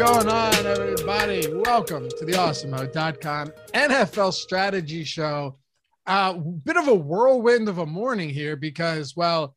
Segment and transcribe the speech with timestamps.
[0.00, 1.52] going on, everybody?
[1.52, 5.58] Welcome to the awesemo.com NFL strategy show.
[6.06, 9.56] A uh, bit of a whirlwind of a morning here because, well,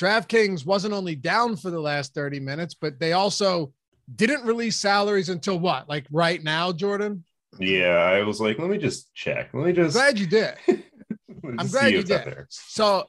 [0.00, 3.74] DraftKings wasn't only down for the last 30 minutes, but they also
[4.16, 5.86] didn't release salaries until what?
[5.86, 7.22] Like right now, Jordan?
[7.58, 9.50] Yeah, I was like, let me just check.
[9.52, 9.94] Let me just.
[9.94, 10.54] Glad you did.
[11.58, 12.46] I'm glad you did.
[12.48, 13.04] So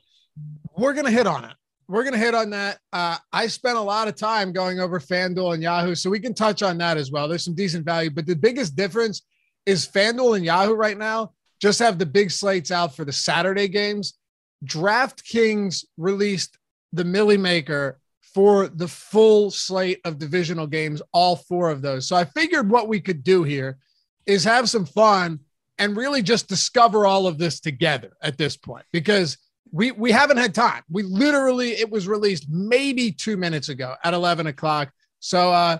[0.75, 1.55] we're going to hit on it
[1.87, 2.79] we're going to hit on that.
[2.91, 6.33] Uh, I spent a lot of time going over FanDuel and Yahoo, so we can
[6.33, 7.27] touch on that as well.
[7.27, 9.21] There's some decent value, but the biggest difference
[9.65, 13.67] is FanDuel and Yahoo right now just have the big slates out for the Saturday
[13.67, 14.15] games.
[14.65, 16.57] DraftKings released
[16.91, 17.99] the Milly Maker
[18.33, 22.07] for the full slate of divisional games, all four of those.
[22.07, 23.77] So I figured what we could do here
[24.25, 25.39] is have some fun
[25.77, 29.37] and really just discover all of this together at this point because
[29.75, 30.83] we we haven't had time.
[30.89, 34.89] We literally it was released maybe two minutes ago at 11 o'clock.
[35.19, 35.79] So uh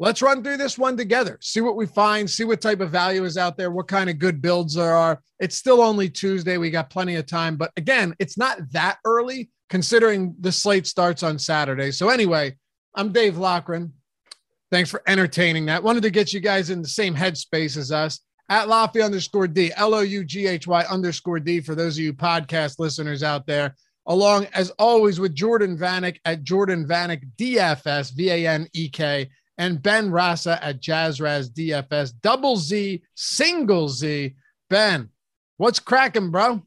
[0.00, 3.22] let's run through this one together, see what we find, see what type of value
[3.24, 5.22] is out there, what kind of good builds there are.
[5.38, 6.56] It's still only Tuesday.
[6.56, 11.22] We got plenty of time, but again, it's not that early considering the slate starts
[11.22, 11.92] on Saturday.
[11.92, 12.56] So anyway,
[12.96, 13.92] I'm Dave Loughran.
[14.72, 15.84] Thanks for entertaining that.
[15.84, 18.18] Wanted to get you guys in the same headspace as us
[18.50, 22.04] at Loughy underscore D, L O U G H Y underscore D for those of
[22.04, 23.74] you podcast listeners out there.
[24.06, 29.30] Along as always with Jordan Vanek at Jordan Vanek DFS, V A N E K,
[29.56, 34.34] and Ben Rasa at Jazzraz DFS, double Z, single Z.
[34.68, 35.08] Ben,
[35.58, 36.62] what's cracking, bro?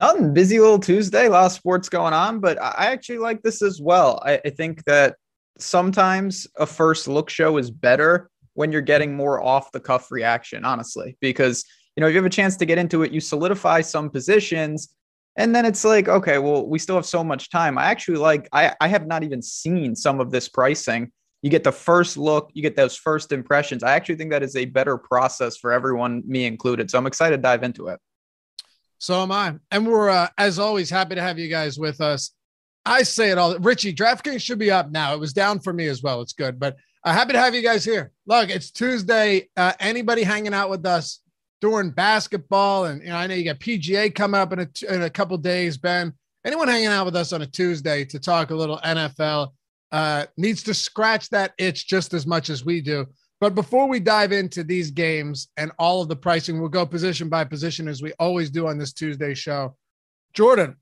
[0.00, 0.32] Nothing.
[0.32, 3.80] Busy little Tuesday, a lot of sports going on, but I actually like this as
[3.80, 4.22] well.
[4.24, 5.16] I, I think that
[5.58, 10.64] sometimes a first look show is better when you're getting more off the cuff reaction,
[10.64, 11.64] honestly, because
[11.94, 14.88] you know, if you have a chance to get into it, you solidify some positions.
[15.36, 17.78] And then it's like, okay, well, we still have so much time.
[17.78, 21.12] I actually like, I, I have not even seen some of this pricing.
[21.42, 23.84] You get the first look, you get those first impressions.
[23.84, 26.90] I actually think that is a better process for everyone, me included.
[26.90, 28.00] So I'm excited to dive into it.
[28.98, 29.54] So am I.
[29.70, 32.32] And we're, uh, as always, happy to have you guys with us.
[32.84, 33.56] I say it all.
[33.58, 35.14] Richie, DraftKings should be up now.
[35.14, 36.22] It was down for me as well.
[36.22, 36.58] It's good.
[36.58, 38.12] But uh, happy to have you guys here.
[38.26, 39.48] Look, it's Tuesday.
[39.56, 41.20] Uh, anybody hanging out with us
[41.60, 45.02] during basketball, and you know, I know you got PGA coming up in a, in
[45.02, 45.76] a couple days.
[45.76, 46.12] Ben,
[46.44, 49.48] anyone hanging out with us on a Tuesday to talk a little NFL
[49.92, 53.06] uh, needs to scratch that itch just as much as we do.
[53.40, 57.28] But before we dive into these games and all of the pricing, we'll go position
[57.28, 59.76] by position as we always do on this Tuesday show.
[60.34, 60.76] Jordan,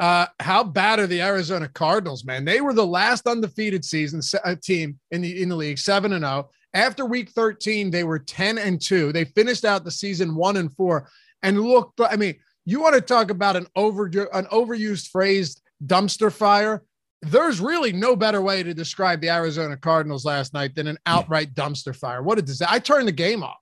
[0.00, 2.46] uh, how bad are the Arizona Cardinals, man?
[2.46, 6.22] They were the last undefeated season uh, team in the in the league, seven and
[6.22, 6.48] zero.
[6.48, 6.50] Oh.
[6.72, 9.12] After week thirteen, they were ten and two.
[9.12, 11.08] They finished out the season one and four.
[11.42, 16.32] And look, I mean, you want to talk about an over an overused phrase, dumpster
[16.32, 16.82] fire.
[17.22, 21.54] There's really no better way to describe the Arizona Cardinals last night than an outright
[21.54, 22.22] dumpster fire.
[22.22, 22.74] What a disaster!
[22.74, 23.58] I turned the game off.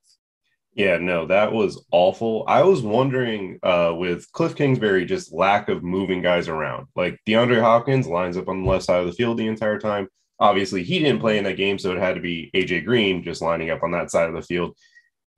[0.78, 2.44] Yeah, no, that was awful.
[2.46, 6.86] I was wondering uh, with Cliff Kingsbury, just lack of moving guys around.
[6.94, 10.06] Like DeAndre Hopkins lines up on the left side of the field the entire time.
[10.38, 13.42] Obviously, he didn't play in that game, so it had to be AJ Green just
[13.42, 14.76] lining up on that side of the field.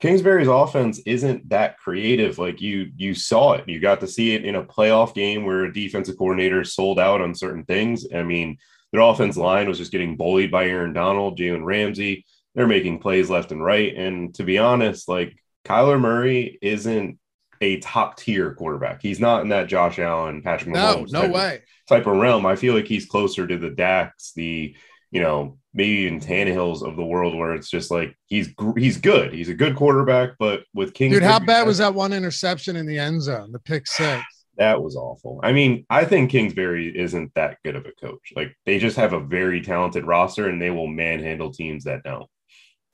[0.01, 2.39] Kingsbury's offense isn't that creative.
[2.39, 3.67] Like you, you saw it.
[3.67, 7.22] You got to see it in a playoff game where a defensive coordinator sold out
[7.22, 8.07] on certain things.
[8.15, 8.59] I mean,
[8.93, 13.31] their offense line was just getting bullied by Aaron Donald, Jalen Ramsey they're making plays
[13.31, 13.94] left and right.
[13.94, 17.19] And to be honest, like Kyler Murray isn't
[17.61, 19.03] a top tier quarterback.
[19.03, 21.55] He's not in that Josh Allen, Patrick Mahomes no, no type, way.
[21.56, 22.47] Of, type of realm.
[22.47, 24.75] I feel like he's closer to the Daks, the
[25.10, 29.33] you know maybe even Tannehills of the world, where it's just like he's he's good.
[29.33, 32.87] He's a good quarterback, but with King, dude, how bad was that one interception in
[32.87, 34.25] the end zone, the pick six?
[34.60, 35.41] that was awful.
[35.43, 38.33] I mean, I think Kingsbury isn't that good of a coach.
[38.37, 42.28] Like they just have a very talented roster, and they will manhandle teams that don't.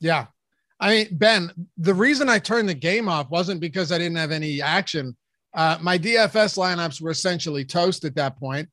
[0.00, 0.26] Yeah.
[0.78, 4.30] I mean, Ben, the reason I turned the game off wasn't because I didn't have
[4.30, 5.16] any action.
[5.54, 8.68] Uh, my DFS lineups were essentially toast at that point.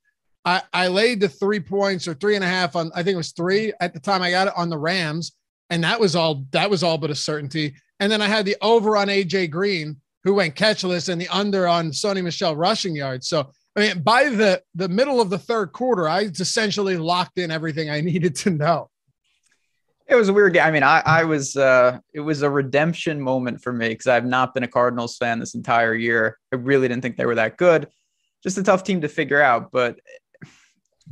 [0.45, 3.17] I, I laid the three points or three and a half on, I think it
[3.17, 5.31] was three at the time I got it on the Rams.
[5.69, 7.75] And that was all, that was all but a certainty.
[8.01, 11.67] And then I had the over on AJ Green, who went catchless, and the under
[11.67, 13.29] on Sony Michel rushing yards.
[13.29, 17.49] So, I mean, by the, the middle of the third quarter, I essentially locked in
[17.49, 18.89] everything I needed to know.
[20.07, 20.63] It was a weird game.
[20.63, 24.25] I mean, I, I was uh it was a redemption moment for me because I've
[24.25, 26.37] not been a Cardinals fan this entire year.
[26.51, 27.87] I really didn't think they were that good.
[28.43, 29.97] Just a tough team to figure out, but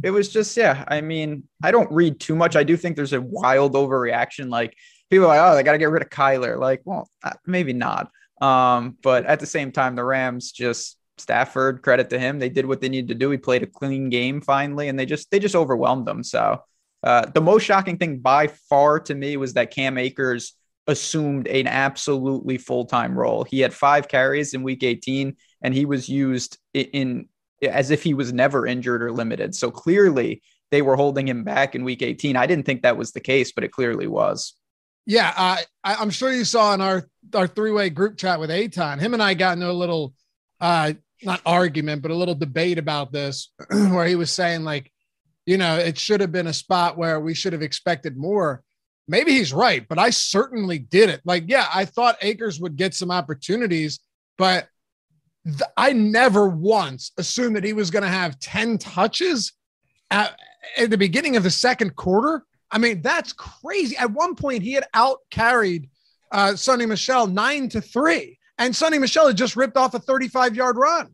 [0.04, 0.84] it was just yeah.
[0.88, 2.56] I mean, I don't read too much.
[2.56, 4.50] I do think there's a wild overreaction.
[4.50, 4.76] Like
[5.10, 6.60] people are like, oh, they got to get rid of Kyler.
[6.60, 8.12] Like, well, uh, maybe not.
[8.42, 12.66] Um, but at the same time, the Rams just Stafford, credit to him, they did
[12.66, 13.30] what they needed to do.
[13.30, 16.24] He played a clean game finally, and they just they just overwhelmed them.
[16.24, 16.62] So
[17.04, 20.54] Uh, the most shocking thing by far to me was that Cam Akers
[20.88, 23.44] assumed an absolutely full time role.
[23.44, 27.30] He had five carries in week 18, and he was used in, in
[27.70, 29.56] as if he was never injured or limited.
[29.56, 32.36] So clearly, they were holding him back in week 18.
[32.36, 34.56] I didn't think that was the case, but it clearly was.
[35.06, 38.52] Yeah, uh, I, am sure you saw in our our three way group chat with
[38.52, 39.00] Aton.
[39.00, 40.14] Him and I got into a little,
[40.60, 40.94] uh,
[41.24, 44.92] not argument, but a little debate about this, where he was saying like,
[45.52, 48.64] you know, it should have been a spot where we should have expected more.
[49.10, 51.20] Maybe he's right, but I certainly did it.
[51.26, 54.00] Like, yeah, I thought Akers would get some opportunities,
[54.38, 54.70] but
[55.44, 59.52] th- I never once assumed that he was going to have 10 touches
[60.10, 60.40] at,
[60.78, 62.46] at the beginning of the second quarter.
[62.72, 63.98] I mean, that's crazy.
[63.98, 65.90] At one point, he had out carried
[66.32, 70.56] uh, Sony Michel nine to three, and Sony Michel had just ripped off a 35
[70.56, 71.14] yard run.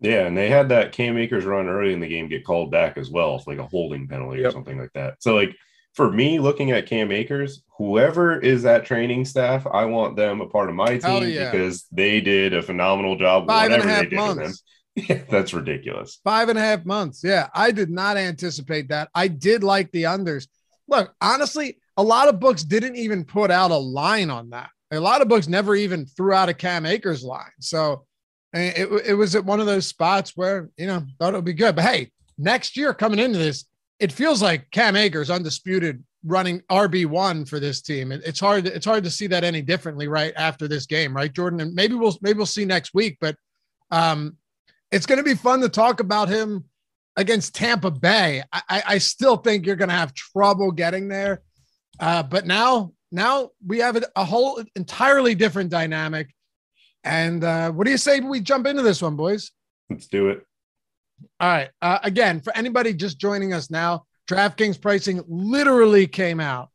[0.00, 2.96] Yeah, and they had that Cam Akers run early in the game get called back
[2.96, 4.48] as well, like a holding penalty yep.
[4.48, 5.16] or something like that.
[5.20, 5.56] So, like
[5.94, 10.46] for me, looking at Cam Akers, whoever is that training staff, I want them a
[10.46, 11.50] part of my team yeah.
[11.50, 13.48] because they did a phenomenal job.
[13.48, 14.62] Five and a half months.
[14.96, 15.24] To them.
[15.30, 16.20] That's ridiculous.
[16.22, 17.22] Five and a half months.
[17.24, 19.08] Yeah, I did not anticipate that.
[19.14, 20.46] I did like the unders.
[20.86, 24.70] Look, honestly, a lot of books didn't even put out a line on that.
[24.90, 27.50] A lot of books never even threw out a Cam Akers line.
[27.60, 28.06] So
[28.52, 31.52] it, it was at one of those spots where, you know, thought it would be
[31.52, 31.76] good.
[31.76, 33.66] But hey, next year coming into this,
[33.98, 38.12] it feels like Cam Akers undisputed running RB one for this team.
[38.12, 38.66] It, it's hard.
[38.66, 41.60] It's hard to see that any differently right after this game, right, Jordan?
[41.60, 43.18] And maybe we'll maybe we'll see next week.
[43.20, 43.36] But
[43.90, 44.36] um,
[44.90, 46.64] it's going to be fun to talk about him
[47.16, 48.42] against Tampa Bay.
[48.52, 51.42] I, I still think you're going to have trouble getting there.
[52.00, 56.32] Uh, but now, now we have a, a, whole entirely different dynamic.
[57.04, 59.50] And uh, what do you say we jump into this one, boys?
[59.88, 60.44] Let's do it.
[61.40, 61.70] All right.
[61.80, 66.70] Uh, again, for anybody just joining us now, DraftKings pricing literally came out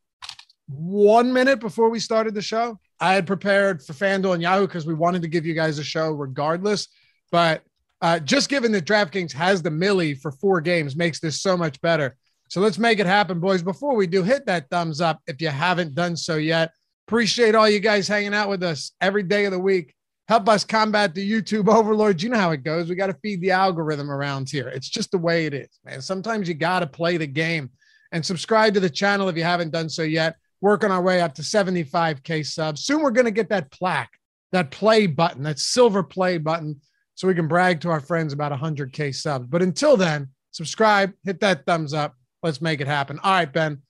[0.66, 2.78] one minute before we started the show.
[3.00, 5.84] I had prepared for FanDuel and Yahoo because we wanted to give you guys a
[5.84, 6.88] show regardless.
[7.30, 7.62] But
[8.00, 11.80] uh, just given that DraftKings has the Millie for four games makes this so much
[11.80, 12.16] better.
[12.48, 13.62] So let's make it happen, boys.
[13.62, 16.72] Before we do, hit that thumbs up if you haven't done so yet.
[17.06, 19.94] Appreciate all you guys hanging out with us every day of the week.
[20.28, 22.22] Help us combat the YouTube overlords.
[22.22, 22.88] You know how it goes.
[22.88, 24.68] We got to feed the algorithm around here.
[24.68, 26.00] It's just the way it is, man.
[26.00, 27.70] Sometimes you got to play the game
[28.12, 30.36] and subscribe to the channel if you haven't done so yet.
[30.60, 32.84] Working our way up to 75K subs.
[32.84, 34.12] Soon we're going to get that plaque,
[34.52, 36.80] that play button, that silver play button
[37.14, 39.46] so we can brag to our friends about 100K subs.
[39.46, 42.14] But until then, subscribe, hit that thumbs up.
[42.42, 43.18] Let's make it happen.
[43.22, 43.82] All right, Ben.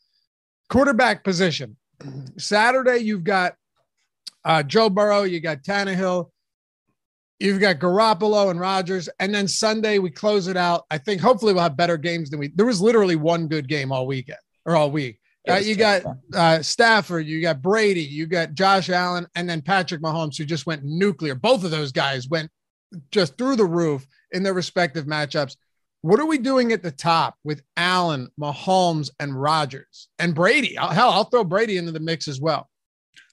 [0.68, 1.76] Quarterback position.
[2.38, 3.54] Saturday, you've got
[4.44, 6.30] uh, Joe Burrow, you got Tannehill,
[7.40, 10.84] you've got Garoppolo and Rodgers, and then Sunday we close it out.
[10.90, 12.48] I think hopefully we'll have better games than we.
[12.54, 15.18] There was literally one good game all weekend or all week.
[15.46, 16.02] Uh, you got
[16.34, 20.64] uh, Stafford, you got Brady, you got Josh Allen, and then Patrick Mahomes, who just
[20.66, 21.34] went nuclear.
[21.34, 22.50] Both of those guys went
[23.10, 25.56] just through the roof in their respective matchups.
[26.00, 30.76] What are we doing at the top with Allen, Mahomes, and Rodgers and Brady?
[30.76, 32.68] Hell, I'll throw Brady into the mix as well.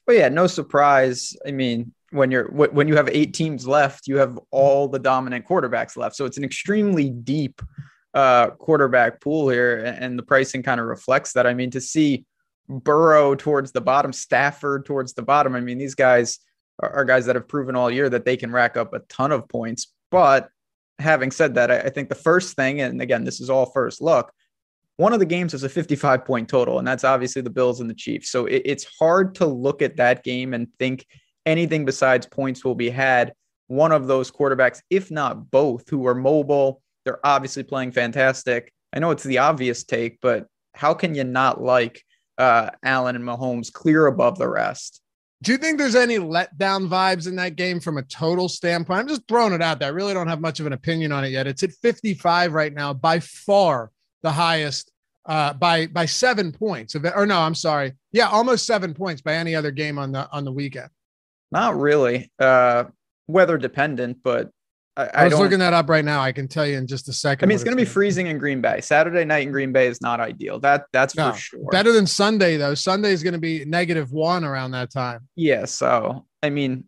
[0.07, 1.36] Well, yeah, no surprise.
[1.45, 5.48] I mean, when you're when you have eight teams left, you have all the dominant
[5.48, 6.15] quarterbacks left.
[6.15, 7.62] So it's an extremely deep
[8.13, 11.48] uh, quarterback pool here, and the pricing kind of reflects that.
[11.48, 12.25] I mean, to see
[12.68, 15.56] Burrow towards the bottom, Stafford towards the bottom.
[15.56, 16.40] I mean, these guys
[16.80, 19.47] are, guys that have proven all year that they can rack up a ton of
[19.47, 19.94] points.
[20.09, 20.49] But
[20.99, 24.31] having said that, I think the first thing, and again, this is all first look,
[24.98, 27.90] one of the games is a 55 point total, and that's obviously the Bills and
[27.90, 28.30] the Chiefs.
[28.30, 31.06] So it, it's hard to look at that game and think
[31.45, 33.33] anything besides points will be had.
[33.68, 38.71] One of those quarterbacks, if not both, who are mobile, they're obviously playing fantastic.
[38.94, 42.04] I know it's the obvious take, but how can you not like
[42.38, 45.02] uh, Allen and Mahomes clear above the rest?
[45.42, 49.00] Do you think there's any letdown vibes in that game from a total standpoint?
[49.00, 49.88] I'm just throwing it out there.
[49.88, 51.48] I really don't have much of an opinion on it yet.
[51.48, 53.90] It's at 55 right now, by far
[54.23, 54.92] the highest
[55.25, 56.95] uh, by by seven points.
[56.95, 57.94] Or no, I'm sorry.
[58.11, 60.90] Yeah, almost seven points by any other game on the on the weekend.
[61.51, 62.31] Not really.
[62.40, 62.85] Uh,
[63.28, 64.49] weather dependent, but
[64.97, 66.21] I, I, I was looking that up right now.
[66.21, 67.45] I can tell you in just a second.
[67.45, 68.81] I mean, it's going to be freezing in Green Bay.
[68.81, 70.59] Saturday night in Green Bay is not ideal.
[70.59, 71.66] That that's no, for sure.
[71.71, 72.73] Better than Sunday though.
[72.73, 75.28] Sunday is going to be negative one around that time.
[75.35, 75.66] Yeah.
[75.66, 76.85] So I mean,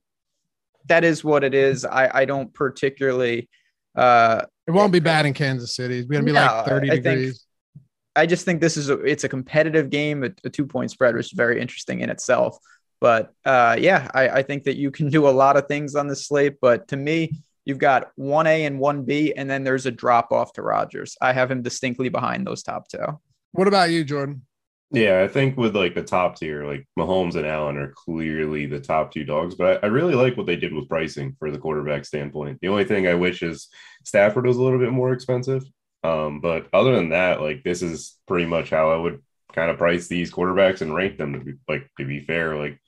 [0.88, 1.86] that is what it is.
[1.86, 3.50] I I don't particularly.
[3.96, 6.00] Uh, it won't be bad in Kansas City.
[6.00, 7.46] It's going to be no, like thirty I degrees.
[7.76, 7.86] Think,
[8.16, 10.24] I just think this is a, it's a competitive game.
[10.24, 12.58] A, a two point spread, which is very interesting in itself.
[13.02, 16.08] But uh, yeah, I, I think that you can do a lot of things on
[16.08, 16.56] this slate.
[16.62, 17.32] But to me,
[17.66, 21.16] You've got 1A and 1B, and then there's a drop off to Rodgers.
[21.22, 23.20] I have him distinctly behind those top two.
[23.54, 24.46] What about you, Jordan?
[24.94, 28.80] Yeah, I think with like the top tier, like Mahomes and Allen are clearly the
[28.80, 31.58] top two dogs, but I, I, really like what they did with pricing for the
[31.58, 32.60] quarterback standpoint.
[32.62, 33.70] The only thing I wish is
[34.06, 35.64] Stafford was a little bit more expensive.
[36.04, 39.24] Um, but other than that, like this is pretty much how I would
[39.54, 42.56] kind of price these quarterbacks and rank them to be like to be fair.
[42.56, 42.80] Like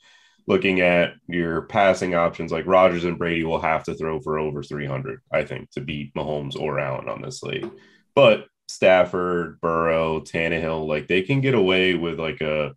[0.46, 4.62] looking at your passing options, like Rodgers and Brady will have to throw for over
[4.62, 7.66] 300, I think, to beat Mahomes or Allen on this slate.
[8.14, 12.76] But Stafford, Burrow, Tannehill, like they can get away with like a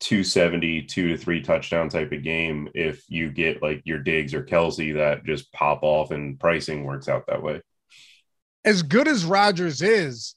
[0.00, 4.42] 270, two to three touchdown type of game if you get like your Diggs or
[4.42, 7.60] Kelce that just pop off and pricing works out that way.
[8.64, 10.34] As good as Rodgers is,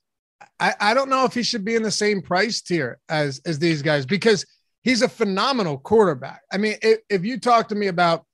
[0.60, 3.60] I, I don't know if he should be in the same price tier as as
[3.60, 4.46] these guys because
[4.82, 6.42] he's a phenomenal quarterback.
[6.52, 8.26] I mean, if, if you talk to me about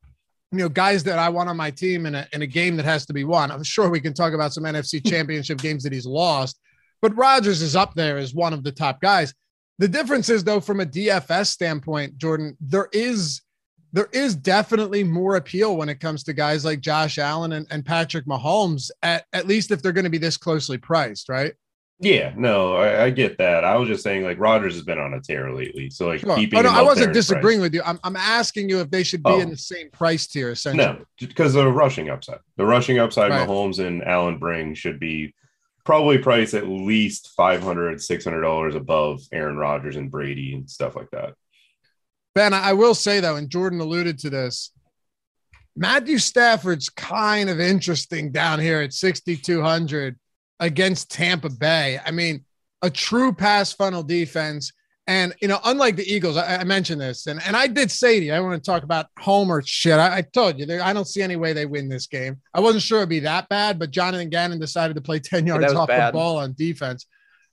[0.51, 2.85] you know, guys that I want on my team in a, in a game that
[2.85, 3.51] has to be won.
[3.51, 5.09] I'm sure we can talk about some NFC hmm.
[5.09, 6.59] championship games that he's lost,
[7.01, 9.33] but Rodgers is up there as one of the top guys.
[9.77, 13.41] The difference is though, from a DFS standpoint, Jordan, there is,
[13.93, 17.85] there is definitely more appeal when it comes to guys like Josh Allen and, and
[17.85, 21.53] Patrick Mahomes, at, at least if they're going to be this closely priced, right?
[22.01, 23.65] Yeah, no, I, I, get that.
[23.65, 26.33] I was just saying, like Rodgers has been on a tear lately, so like sure.
[26.37, 26.59] keeping.
[26.59, 27.81] Oh, no, I wasn't disagreeing with you.
[27.85, 29.41] I'm, I'm asking you if they should be oh.
[29.41, 30.51] in the same price tier.
[30.51, 33.45] Essentially, no, because the rushing upside, the rushing upside, right.
[33.45, 35.33] Mahomes and Allen bring should be
[35.83, 41.09] probably priced at least 500 600 dollars above Aaron Rodgers and Brady and stuff like
[41.11, 41.33] that.
[42.33, 44.71] Ben, I will say though, and Jordan alluded to this.
[45.75, 50.17] Matthew Stafford's kind of interesting down here at 6200
[50.59, 51.99] against Tampa Bay.
[52.05, 52.45] I mean,
[52.81, 54.71] a true pass funnel defense.
[55.07, 58.19] And, you know, unlike the Eagles, I, I mentioned this, and, and I did say
[58.19, 59.93] to you, I want to talk about Homer shit.
[59.93, 62.39] I, I told you, I don't see any way they win this game.
[62.53, 65.73] I wasn't sure it'd be that bad, but Jonathan Gannon decided to play 10 yards
[65.73, 66.13] off bad.
[66.13, 67.07] the ball on defense.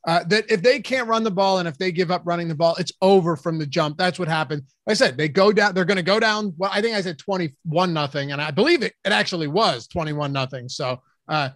[0.07, 2.55] Uh, that if they can't run the ball and if they give up running the
[2.55, 3.99] ball, it's over from the jump.
[3.99, 4.63] That's what happened.
[4.87, 5.75] Like I said they go down.
[5.75, 6.55] They're going to go down.
[6.57, 8.95] Well, I think I said twenty-one nothing, and I believe it.
[9.05, 10.69] It actually was twenty-one nothing.
[10.69, 11.49] So uh,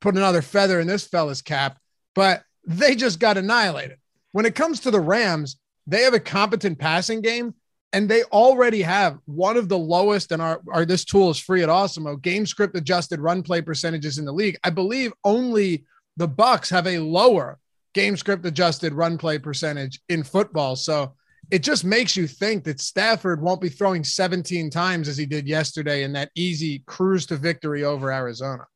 [0.00, 1.78] put another feather in this fella's cap,
[2.14, 3.98] but they just got annihilated.
[4.32, 7.54] When it comes to the Rams, they have a competent passing game
[7.92, 11.68] and they already have one of the lowest and our, this tool is free at
[11.68, 14.58] Awesemo game script adjusted run play percentages in the league.
[14.64, 15.84] I believe only
[16.16, 17.58] the Bucks have a lower
[17.94, 20.76] game script adjusted run play percentage in football.
[20.76, 21.14] So
[21.50, 25.46] it just makes you think that Stafford won't be throwing 17 times as he did
[25.46, 28.66] yesterday in that easy cruise to victory over Arizona.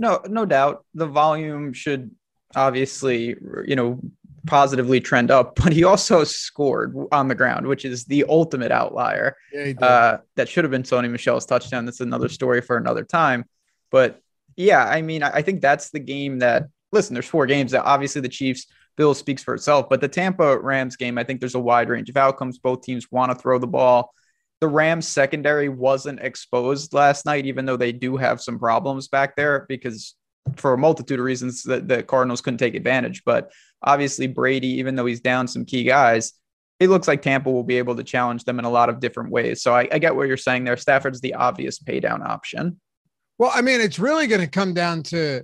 [0.00, 0.86] No, no doubt.
[0.94, 2.10] The volume should
[2.56, 4.00] obviously, you know,
[4.46, 9.36] positively trend up, but he also scored on the ground, which is the ultimate outlier.
[9.52, 11.84] Yeah, uh, that should have been Sony Michel's touchdown.
[11.84, 13.44] That's another story for another time.
[13.90, 14.22] But
[14.56, 18.22] yeah, I mean, I think that's the game that, listen, there's four games that obviously
[18.22, 21.60] the Chiefs, Bill speaks for itself, but the Tampa Rams game, I think there's a
[21.60, 22.58] wide range of outcomes.
[22.58, 24.14] Both teams want to throw the ball
[24.60, 29.34] the Rams secondary wasn't exposed last night, even though they do have some problems back
[29.34, 30.14] there because
[30.56, 33.22] for a multitude of reasons that the Cardinals couldn't take advantage.
[33.24, 33.52] But
[33.82, 36.34] obviously, Brady, even though he's down some key guys,
[36.78, 39.30] it looks like Tampa will be able to challenge them in a lot of different
[39.30, 39.62] ways.
[39.62, 40.76] So I, I get what you're saying there.
[40.76, 42.80] Stafford's the obvious pay down option.
[43.38, 45.42] Well, I mean, it's really going to come down to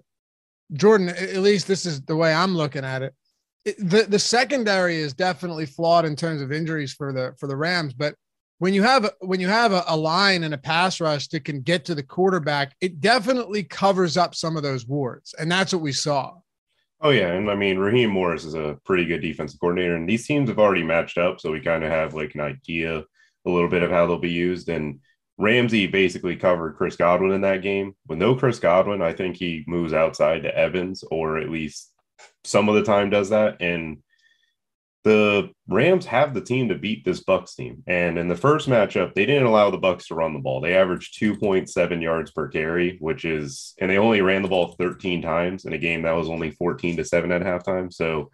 [0.75, 1.09] Jordan.
[1.09, 3.15] At least this is the way I'm looking at it.
[3.65, 3.77] it.
[3.79, 7.95] the the secondary is definitely flawed in terms of injuries for the for the Rams,
[7.95, 8.15] but
[8.59, 11.61] when you have when you have a, a, line and a pass rush that can
[11.61, 15.83] get to the quarterback, it definitely covers up some of those wards, and that's what
[15.83, 16.35] we saw.
[17.01, 20.27] Oh yeah, and I mean Raheem Morris is a pretty good defensive coordinator, and these
[20.27, 23.05] teams have already matched up, so we kind of have like an idea
[23.47, 24.69] a little bit of how they'll be used.
[24.69, 25.01] And
[25.39, 27.95] Ramsey basically covered Chris Godwin in that game.
[28.09, 31.93] With no Chris Godwin, I think he moves outside to Evans, or at least
[32.45, 33.61] some of the time does that.
[33.61, 33.99] And
[35.07, 37.85] the Rams have the team to beat this Bucks team.
[37.87, 40.61] And in the first matchup, they didn't allow the Bucks to run the ball.
[40.61, 45.23] They averaged 2.7 yards per carry, which is and they only ran the ball 13
[45.23, 47.93] times in a game that was only 14 to 7 at halftime.
[47.93, 48.33] So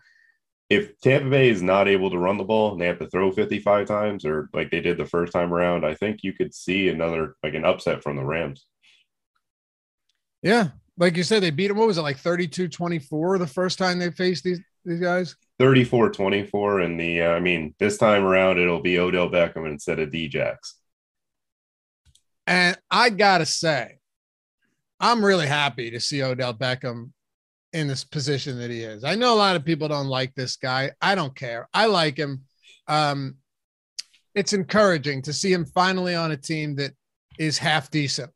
[0.71, 3.31] if Tampa Bay is not able to run the ball and they have to throw
[3.31, 6.88] 55 times or like they did the first time around, I think you could see
[6.88, 8.64] another like an upset from the Rams.
[10.41, 10.69] Yeah.
[10.97, 11.76] Like you said, they beat them.
[11.76, 15.37] What was it like 32 24 the first time they faced these these guys?
[15.62, 16.81] 34 24.
[16.81, 20.57] And the, uh, I mean, this time around, it'll be Odell Beckham instead of Djax.
[22.49, 23.99] And I got to say,
[24.99, 27.12] I'm really happy to see Odell Beckham
[27.73, 29.04] in this position that he is.
[29.04, 30.90] I know a lot of people don't like this guy.
[31.00, 31.69] I don't care.
[31.73, 32.42] I like him.
[32.88, 33.37] Um,
[34.35, 36.90] it's encouraging to see him finally on a team that
[37.38, 38.33] is half decent.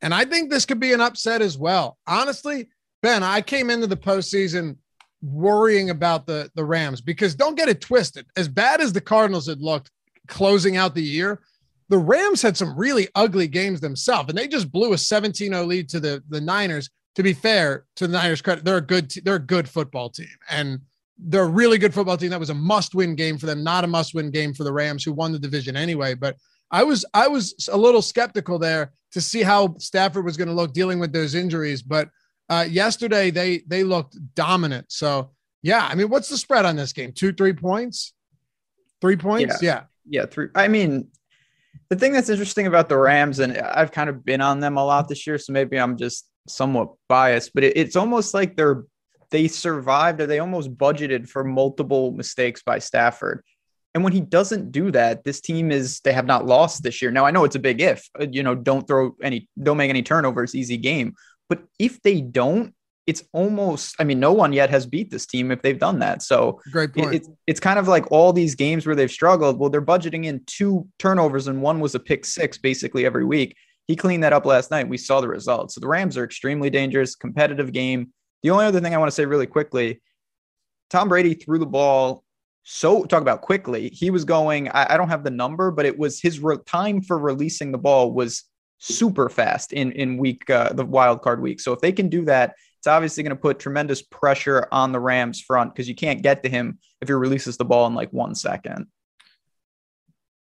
[0.00, 1.98] And I think this could be an upset as well.
[2.06, 2.70] Honestly,
[3.02, 4.78] Ben, I came into the postseason
[5.22, 8.26] worrying about the the Rams because don't get it twisted.
[8.36, 9.90] As bad as the Cardinals had looked
[10.28, 11.40] closing out the year,
[11.88, 15.88] the Rams had some really ugly games themselves, and they just blew a 17-0 lead
[15.90, 16.90] to the the Niners.
[17.16, 20.34] To be fair to the Niners credit, they're a good they're a good football team,
[20.50, 20.80] and
[21.18, 22.30] they're a really good football team.
[22.30, 25.12] That was a must-win game for them, not a must-win game for the Rams, who
[25.12, 26.14] won the division anyway.
[26.14, 26.36] But
[26.70, 30.54] I was I was a little skeptical there to see how Stafford was going to
[30.54, 32.08] look dealing with those injuries, but
[32.48, 34.86] uh, yesterday they they looked dominant.
[34.88, 35.30] So
[35.62, 37.12] yeah, I mean, what's the spread on this game?
[37.12, 38.12] Two, three points,
[39.00, 39.62] three points.
[39.62, 40.48] Yeah, yeah, yeah three.
[40.54, 41.08] I mean,
[41.88, 44.84] the thing that's interesting about the Rams, and I've kind of been on them a
[44.84, 48.84] lot this year, so maybe I'm just somewhat biased, but it, it's almost like they're
[49.30, 53.42] they survived or they almost budgeted for multiple mistakes by Stafford.
[53.94, 57.10] And when he doesn't do that, this team is they have not lost this year.
[57.10, 59.90] Now I know it's a big if, uh, you know, don't throw any, don't make
[59.90, 61.14] any turnovers, easy game.
[61.52, 62.72] But if they don't,
[63.06, 66.22] it's almost, I mean, no one yet has beat this team if they've done that.
[66.22, 67.12] So great point.
[67.12, 69.58] It, it's, it's kind of like all these games where they've struggled.
[69.58, 73.54] Well, they're budgeting in two turnovers and one was a pick six basically every week.
[73.86, 74.88] He cleaned that up last night.
[74.88, 75.74] We saw the results.
[75.74, 78.14] So the Rams are extremely dangerous, competitive game.
[78.42, 80.00] The only other thing I want to say really quickly
[80.88, 82.24] Tom Brady threw the ball
[82.62, 83.90] so talk about quickly.
[83.90, 87.02] He was going, I, I don't have the number, but it was his re- time
[87.02, 88.44] for releasing the ball was
[88.82, 91.60] super fast in in week uh, the wild card week.
[91.60, 95.00] So if they can do that, it's obviously going to put tremendous pressure on the
[95.00, 98.12] Rams front because you can't get to him if he releases the ball in like
[98.12, 98.86] one second.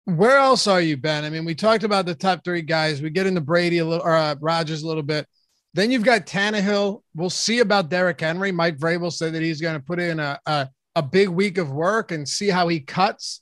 [0.05, 1.24] Where else are you, Ben?
[1.24, 3.01] I mean, we talked about the top three guys.
[3.01, 5.27] We get into Brady a little or uh, Rodgers a little bit.
[5.75, 7.03] Then you've got Tannehill.
[7.13, 8.51] We'll see about Derrick Henry.
[8.51, 11.72] Mike Vrabel said that he's going to put in a, a a big week of
[11.72, 13.41] work and see how he cuts.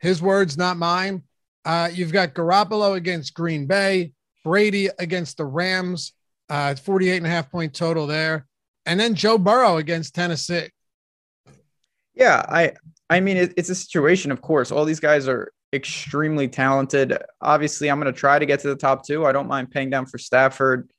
[0.00, 1.22] His words, not mine.
[1.64, 4.12] Uh, you've got Garoppolo against Green Bay,
[4.44, 6.12] Brady against the Rams,
[6.48, 8.46] uh, 48 and a half point total there.
[8.86, 10.68] And then Joe Burrow against Tennessee.
[12.14, 12.72] Yeah, I
[13.10, 14.72] I mean it, it's a situation, of course.
[14.72, 17.16] All these guys are extremely talented.
[17.40, 19.26] Obviously, I'm going to try to get to the top two.
[19.26, 20.90] I don't mind paying down for Stafford.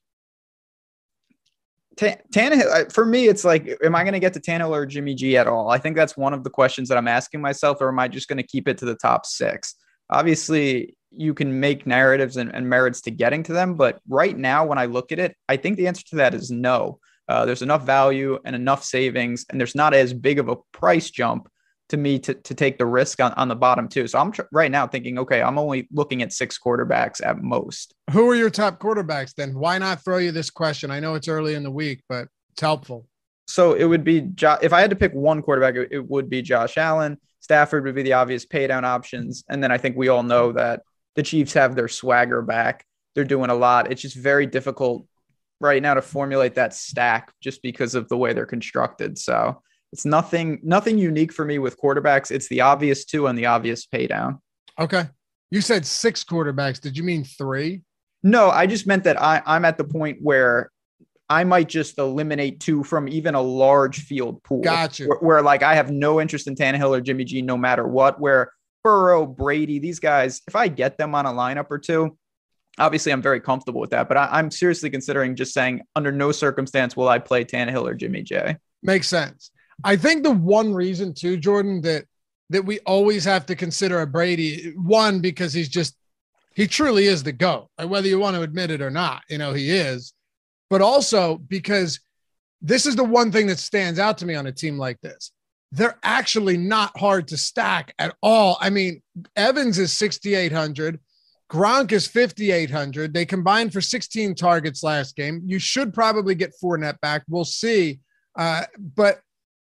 [1.98, 5.36] Tannehill, for me, it's like, am I going to get to Tannehill or Jimmy G
[5.36, 5.70] at all?
[5.70, 8.30] I think that's one of the questions that I'm asking myself, or am I just
[8.30, 9.76] going to keep it to the top six?
[10.10, 14.66] Obviously, you can make narratives and, and, merits to getting to them, but right now,
[14.66, 17.00] when I look at it, I think the answer to that is no.
[17.28, 21.10] Uh, there's enough value and enough savings, and there's not as big of a price
[21.10, 21.50] jump
[21.90, 24.08] to me to, to take the risk on, on the bottom two.
[24.08, 27.94] So I'm tr- right now thinking, okay, I'm only looking at six quarterbacks at most.
[28.12, 29.58] Who are your top quarterbacks then?
[29.58, 30.92] Why not throw you this question?
[30.92, 33.08] I know it's early in the week, but it's helpful.
[33.48, 36.30] So it would be jo- if I had to pick one quarterback, it, it would
[36.30, 37.18] be Josh Allen.
[37.40, 40.82] Stafford would be the obvious paydown options, and then I think we all know that
[41.16, 42.86] the Chiefs have their swagger back.
[43.16, 43.92] They're doing a lot.
[43.92, 45.06] It's just very difficult
[45.60, 49.18] right now to formulate that stack just because of the way they're constructed.
[49.18, 52.32] So it's nothing nothing unique for me with quarterbacks.
[52.32, 54.42] It's the obvious two and the obvious pay down.
[54.78, 55.06] Okay.
[55.52, 56.80] You said six quarterbacks.
[56.80, 57.82] Did you mean three?
[58.22, 60.72] No, I just meant that I, I'm at the point where
[61.30, 64.62] I might just eliminate two from even a large field pool.
[64.62, 65.06] Gotcha.
[65.06, 68.20] Where, where, like I have no interest in Tannehill or Jimmy G no matter what.
[68.20, 68.52] Where
[68.84, 72.18] Burrow, Brady, these guys, if I get them on a lineup or two,
[72.78, 74.08] obviously I'm very comfortable with that.
[74.08, 77.94] But I, am seriously considering just saying under no circumstance will I play Tannehill or
[77.94, 78.58] Jimmy J.
[78.82, 79.52] Makes sense.
[79.84, 82.06] I think the one reason too, Jordan, that
[82.52, 85.96] that we always have to consider a Brady one because he's just
[86.56, 89.22] he truly is the go, whether you want to admit it or not.
[89.30, 90.14] You know he is,
[90.70, 92.00] but also because
[92.62, 95.32] this is the one thing that stands out to me on a team like this.
[95.72, 98.58] They're actually not hard to stack at all.
[98.60, 99.02] I mean,
[99.36, 101.00] Evans is 6,800.
[101.52, 103.14] Gronk is 5,800.
[103.14, 105.42] They combined for 16 targets last game.
[105.46, 107.24] You should probably get Fournette back.
[107.28, 108.00] We'll see.
[108.38, 109.22] Uh, but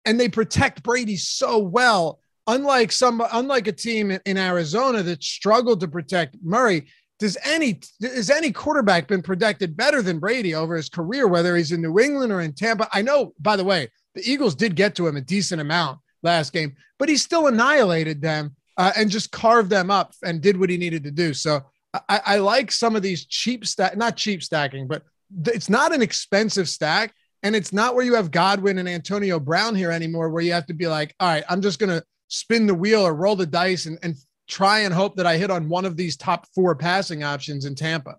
[0.06, 2.20] and they protect Brady so well.
[2.46, 8.30] Unlike some, unlike a team in Arizona that struggled to protect Murray, does any has
[8.30, 12.34] any quarterback been protected better than Brady over his career, whether he's in New England
[12.34, 12.90] or in Tampa?
[12.92, 16.54] I know, by the way, the Eagles did get to him a decent amount last
[16.54, 20.70] game, but he still annihilated them uh, and just carved them up and did what
[20.70, 21.34] he needed to do.
[21.34, 21.62] So
[22.10, 25.04] I, I like some of these cheap stack, not cheap stacking, but
[25.48, 27.14] it's not an expensive stack.
[27.44, 30.66] And it's not where you have Godwin and Antonio Brown here anymore, where you have
[30.68, 33.46] to be like, all right, I'm just going to spin the wheel or roll the
[33.46, 34.16] dice and, and
[34.48, 37.76] try and hope that I hit on one of these top four passing options in
[37.76, 38.16] Tampa.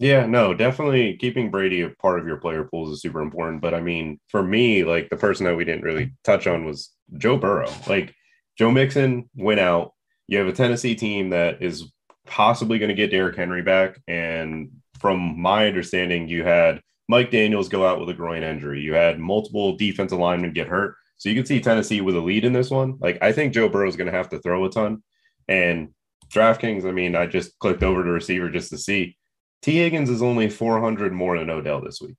[0.00, 3.60] Yeah, no, definitely keeping Brady a part of your player pools is super important.
[3.60, 6.90] But I mean, for me, like the person that we didn't really touch on was
[7.18, 7.70] Joe Burrow.
[7.86, 8.14] Like
[8.56, 9.92] Joe Mixon went out.
[10.26, 11.92] You have a Tennessee team that is
[12.26, 14.00] possibly going to get Derrick Henry back.
[14.08, 18.80] And from my understanding, you had Mike Daniels go out with a groin injury.
[18.80, 20.94] You had multiple defensive linemen get hurt.
[21.18, 22.96] So you can see Tennessee with a lead in this one.
[23.00, 25.02] Like I think Joe Burrow is going to have to throw a ton.
[25.46, 25.90] And
[26.32, 29.18] DraftKings, I mean, I just clicked over to receiver just to see.
[29.62, 32.16] Tee Higgins is only 400 more than Odell this week.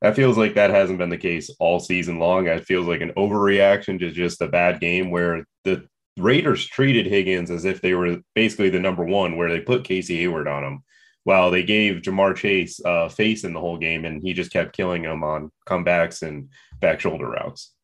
[0.00, 2.46] That feels like that hasn't been the case all season long.
[2.46, 5.86] It feels like an overreaction to just a bad game where the
[6.18, 10.16] Raiders treated Higgins as if they were basically the number one, where they put Casey
[10.16, 10.84] Hayward on him
[11.24, 14.76] while they gave Ja'Marr Chase uh, face in the whole game and he just kept
[14.76, 17.74] killing him on comebacks and back shoulder routes.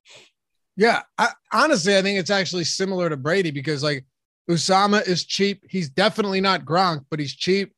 [0.76, 4.06] Yeah, I, honestly, I think it's actually similar to Brady because like
[4.48, 5.64] Uzomah is cheap.
[5.68, 7.74] He's definitely not Gronk, but he's cheap.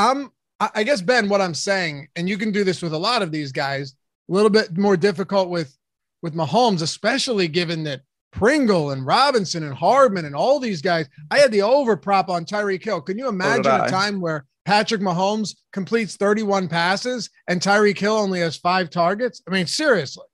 [0.00, 3.22] I'm, I guess Ben, what I'm saying, and you can do this with a lot
[3.22, 3.94] of these guys,
[4.28, 5.76] a little bit more difficult with
[6.22, 11.08] with Mahomes, especially given that Pringle and Robinson and Hardman and all these guys.
[11.30, 13.00] I had the over prop on Tyreek Hill.
[13.00, 18.40] Can you imagine a time where Patrick Mahomes completes 31 passes and Tyreek Hill only
[18.40, 19.42] has five targets?
[19.48, 20.26] I mean, seriously.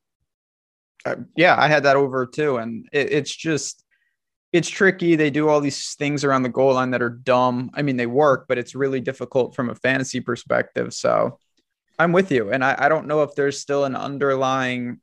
[1.05, 2.57] Uh, yeah, I had that over too.
[2.57, 3.85] And it, it's just,
[4.57, 5.17] it's tricky.
[5.17, 7.71] They do all these things around the goal line that are dumb.
[7.75, 10.95] I mean, they work, but it's really difficult from a fantasy perspective.
[10.95, 11.39] So
[11.99, 12.51] I'm with you.
[12.51, 15.01] And I, I don't know if there's still an underlying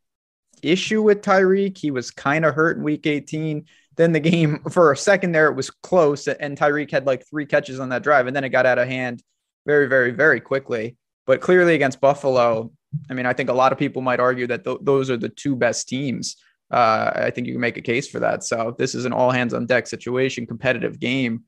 [0.62, 1.78] issue with Tyreek.
[1.78, 3.66] He was kind of hurt in week 18.
[3.96, 7.46] Then the game for a second there, it was close, and Tyreek had like three
[7.46, 9.22] catches on that drive, and then it got out of hand
[9.66, 10.98] very, very, very quickly.
[11.26, 12.72] But clearly against Buffalo,
[13.10, 15.30] I mean, I think a lot of people might argue that th- those are the
[15.30, 16.36] two best teams.
[16.74, 18.44] Uh, I think you can make a case for that.
[18.44, 21.44] So this is an all hands on deck situation, competitive game.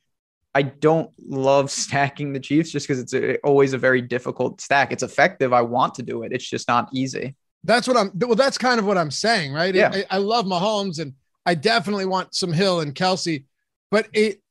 [0.53, 4.91] I don't love stacking the Chiefs just because it's a, always a very difficult stack.
[4.91, 5.51] It's effective.
[5.51, 6.31] I want to do it.
[6.31, 7.35] It's just not easy.
[7.63, 8.11] That's what I'm.
[8.13, 9.73] Well, that's kind of what I'm saying, right?
[9.73, 9.89] Yeah.
[9.91, 11.13] I, I love Mahomes, and
[11.47, 13.45] I definitely want some Hill and Kelce,
[13.89, 14.41] but it.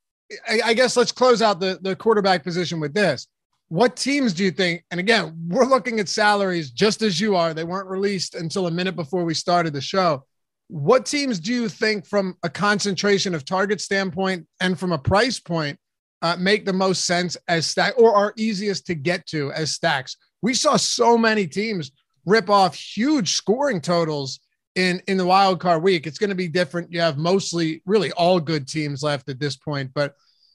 [0.49, 3.29] I, I guess let's close out the the quarterback position with this.
[3.69, 4.85] What teams do you think?
[4.91, 7.55] And again, we're looking at salaries just as you are.
[7.55, 10.25] They weren't released until a minute before we started the show.
[10.69, 15.39] What teams do you think, from a concentration of target standpoint and from a price
[15.39, 15.79] point,
[16.23, 20.17] uh, make the most sense as stack or are easiest to get to as stacks?
[20.43, 21.93] We saw so many teams
[22.25, 24.41] rip off huge scoring totals
[24.75, 26.07] in in the wild card week.
[26.07, 26.93] It's going to be different.
[26.93, 30.15] You have mostly really all good teams left at this point, but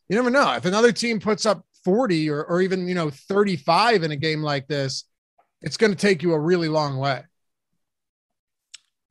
[0.09, 0.53] you never know.
[0.53, 4.41] If another team puts up 40 or, or even, you know, 35 in a game
[4.41, 5.05] like this,
[5.61, 7.23] it's going to take you a really long way.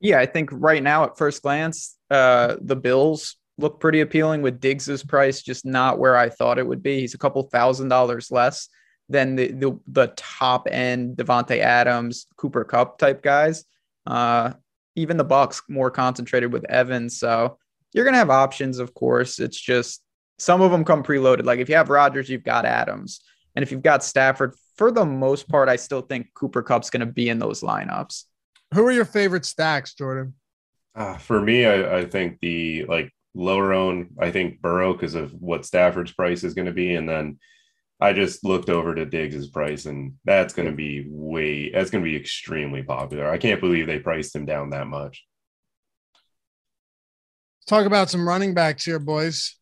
[0.00, 4.60] Yeah, I think right now at first glance, uh, the Bills look pretty appealing with
[4.60, 7.00] Diggs's price just not where I thought it would be.
[7.00, 8.68] He's a couple thousand dollars less
[9.08, 13.64] than the the, the top end Davante Adams, Cooper Kupp type guys.
[14.06, 14.52] Uh,
[14.94, 17.18] even the Bucks more concentrated with Evans.
[17.18, 17.58] So
[17.92, 19.38] you're gonna have options, of course.
[19.38, 20.02] It's just
[20.38, 21.44] some of them come preloaded.
[21.44, 23.20] Like if you have Rodgers, you've got Adams,
[23.56, 27.06] and if you've got Stafford, for the most part, I still think Cooper Kupp's gonna
[27.06, 28.24] be in those lineups.
[28.74, 30.34] Who are your favorite stacks, Jordan?
[30.94, 35.32] Uh, for me, I, I think the like lower own, I think Burrow because of
[35.32, 37.38] what Stafford's price is going to be, and then
[38.00, 42.04] I just looked over to Diggs's price, and that's going to be way that's going
[42.04, 43.28] to be extremely popular.
[43.28, 45.24] I can't believe they priced him down that much.
[47.60, 49.57] Let's talk about some running backs here, boys.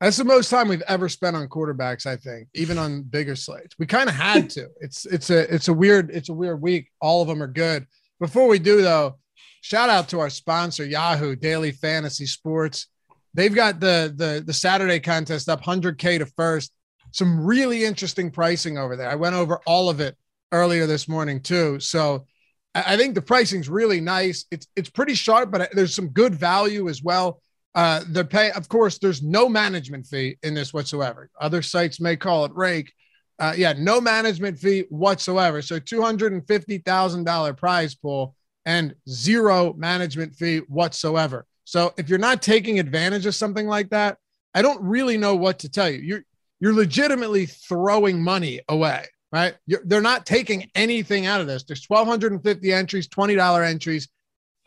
[0.00, 3.74] That's the most time we've ever spent on quarterbacks, I think, even on bigger slates.
[3.78, 4.68] We kind of had to.
[4.80, 6.90] It's it's a it's a weird it's a weird week.
[7.00, 7.86] All of them are good.
[8.18, 9.18] Before we do though,
[9.60, 12.86] shout out to our sponsor Yahoo Daily Fantasy Sports.
[13.34, 16.72] They've got the the the Saturday contest up 100k to first
[17.12, 19.10] some really interesting pricing over there.
[19.10, 20.16] I went over all of it
[20.52, 21.80] earlier this morning too.
[21.80, 22.26] So
[22.74, 24.44] I think the pricing's really nice.
[24.50, 27.42] It's it's pretty sharp, but there's some good value as well.
[27.74, 31.30] Uh, the pay, of course, there's no management fee in this whatsoever.
[31.40, 32.92] Other sites may call it rake.
[33.38, 35.62] Uh, yeah, no management fee whatsoever.
[35.62, 38.34] So two hundred and fifty thousand dollar prize pool
[38.66, 41.46] and zero management fee whatsoever.
[41.64, 44.18] So if you're not taking advantage of something like that,
[44.54, 46.00] I don't really know what to tell you.
[46.00, 46.24] You're
[46.60, 49.54] you're legitimately throwing money away, right?
[49.66, 51.62] You're, they're not taking anything out of this.
[51.62, 54.08] There's 1,250 entries, $20 entries.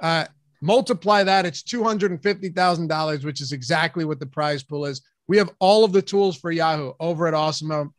[0.02, 0.26] Uh,
[0.64, 5.02] multiply that, it's $250,000, which is exactly what the prize pool is.
[5.28, 7.92] We have all of the tools for Yahoo over at Awesemo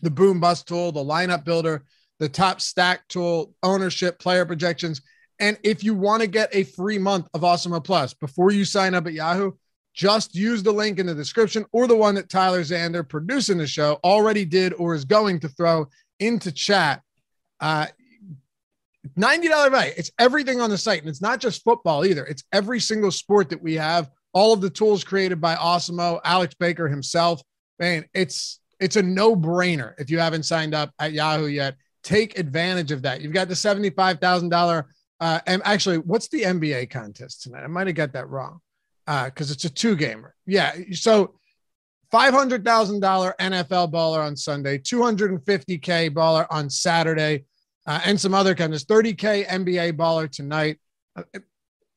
[0.00, 1.84] the boom bust tool, the lineup builder,
[2.18, 5.02] the top stack tool, ownership, player projections.
[5.40, 8.94] And if you want to get a free month of Awesemo Plus before you sign
[8.94, 9.52] up at Yahoo,
[9.94, 13.66] just use the link in the description or the one that Tyler Xander, producing the
[13.66, 15.88] show, already did or is going to throw
[16.20, 17.02] into chat.
[17.60, 17.86] Uh,
[19.16, 19.92] $90 value.
[19.96, 21.00] It's everything on the site.
[21.00, 22.24] And it's not just football either.
[22.26, 24.10] It's every single sport that we have.
[24.32, 27.42] All of the tools created by Awesemo, Alex Baker himself.
[27.78, 31.76] Man, it's it's a no-brainer if you haven't signed up at Yahoo yet.
[32.02, 33.20] Take advantage of that.
[33.20, 34.84] You've got the $75,000
[35.20, 37.64] Uh, and actually, what's the NBA contest tonight?
[37.64, 38.60] I might have got that wrong
[39.06, 40.34] because uh, it's a two gamer.
[40.46, 40.72] Yeah.
[40.92, 41.34] So
[42.12, 42.62] $500,000
[43.40, 47.44] NFL baller on Sunday, 250K baller on Saturday,
[47.88, 50.78] uh, and some other kind of 30K NBA baller tonight.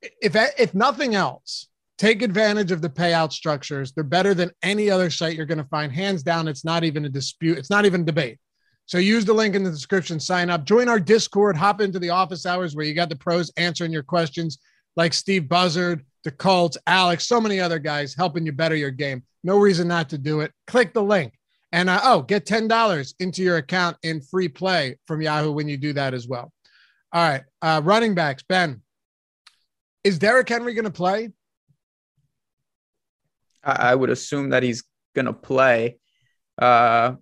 [0.02, 3.92] If, if nothing else, take advantage of the payout structures.
[3.92, 5.92] They're better than any other site you're going to find.
[5.92, 7.58] Hands down, it's not even a dispute.
[7.58, 8.40] It's not even a debate.
[8.86, 12.10] So use the link in the description, sign up, join our Discord, hop into the
[12.10, 14.60] office hours where you got the pros answering your questions
[14.96, 19.24] like Steve Buzzard, the Colts, Alex, so many other guys helping you better your game.
[19.44, 20.54] No reason not to do it.
[20.68, 21.34] Click the link.
[21.72, 25.78] And uh, oh, get $10 into your account in free play from Yahoo when you
[25.78, 26.52] do that as well.
[27.14, 27.44] All right.
[27.62, 28.82] Uh, running backs, Ben.
[30.04, 31.32] Is Derrick Henry going to play?
[33.64, 36.00] I would assume that he's going to play.
[36.58, 37.14] Uh,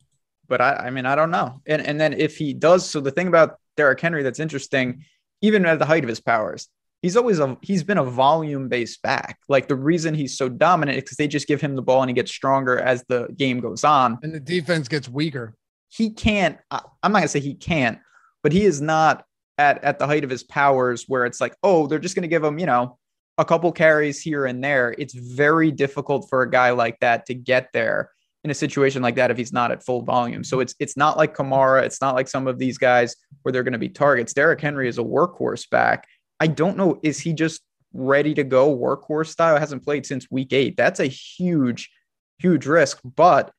[0.47, 1.62] but I, I mean, I don't know.
[1.65, 5.03] And, and then if he does, so the thing about Derrick Henry that's interesting,
[5.41, 6.69] even at the height of his powers,
[7.01, 9.39] he's always a he's been a volume based back.
[9.47, 12.09] Like the reason he's so dominant is because they just give him the ball and
[12.09, 14.17] he gets stronger as the game goes on.
[14.23, 15.55] And the defense gets weaker.
[15.89, 17.99] He can't, I'm not gonna say he can't,
[18.43, 19.25] but he is not
[19.57, 22.43] at, at the height of his powers where it's like, oh, they're just gonna give
[22.43, 22.97] him, you know,
[23.38, 24.93] a couple carries here and there.
[24.97, 28.12] It's very difficult for a guy like that to get there
[28.43, 30.43] in a situation like that if he's not at full volume.
[30.43, 33.63] So it's it's not like Kamara, it's not like some of these guys where they're
[33.63, 34.33] going to be targets.
[34.33, 36.05] Derrick Henry is a workhorse back
[36.39, 36.99] I don't know.
[37.04, 37.62] Is he just
[37.93, 39.58] ready to go workhorse style?
[39.58, 40.78] Hasn't played since week eight.
[40.78, 41.89] That's a huge,
[42.38, 42.99] huge risk.
[43.04, 43.52] But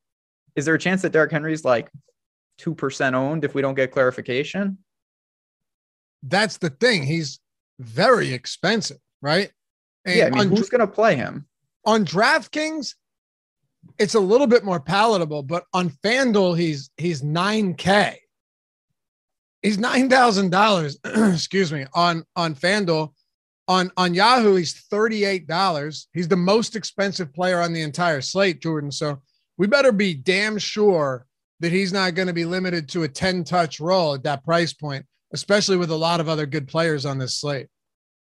[0.56, 1.90] is there a chance that Derrick Henry's like
[2.60, 4.78] 2% owned if we don't get clarification?
[6.22, 7.02] That's the thing.
[7.02, 7.40] He's
[7.78, 9.50] very expensive, right?
[10.04, 11.46] And yeah, I mean, who's going to play him?
[11.86, 12.94] On DraftKings,
[13.98, 18.16] it's a little bit more palatable, but on FanDuel, he's he's 9K
[19.62, 20.98] he's nine thousand dollars.
[21.04, 23.12] excuse me on on FanDuel.
[23.68, 26.08] On on Yahoo, he's thirty eight dollars.
[26.12, 28.90] He's the most expensive player on the entire slate, Jordan.
[28.90, 29.22] So
[29.58, 31.26] we better be damn sure
[31.60, 34.72] that he's not going to be limited to a ten touch role at that price
[34.72, 37.68] point, especially with a lot of other good players on this slate.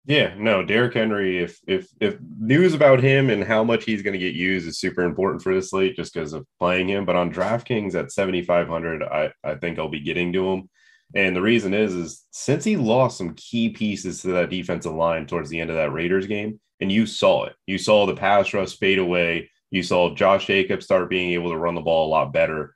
[0.05, 1.41] Yeah, no, Derrick Henry.
[1.41, 4.77] If if if news about him and how much he's going to get used is
[4.77, 7.05] super important for this slate, just because of playing him.
[7.05, 10.69] But on DraftKings at seventy five hundred, I I think I'll be getting to him.
[11.15, 15.27] And the reason is, is since he lost some key pieces to that defensive line
[15.27, 18.53] towards the end of that Raiders game, and you saw it, you saw the pass
[18.53, 19.49] rush fade away.
[19.71, 22.75] You saw Josh Jacobs start being able to run the ball a lot better.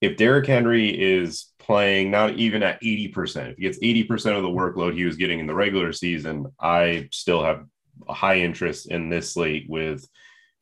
[0.00, 4.48] If Derrick Henry is playing not even at 80%, if he gets 80% of the
[4.48, 7.64] workload he was getting in the regular season, I still have
[8.08, 10.06] a high interest in this slate with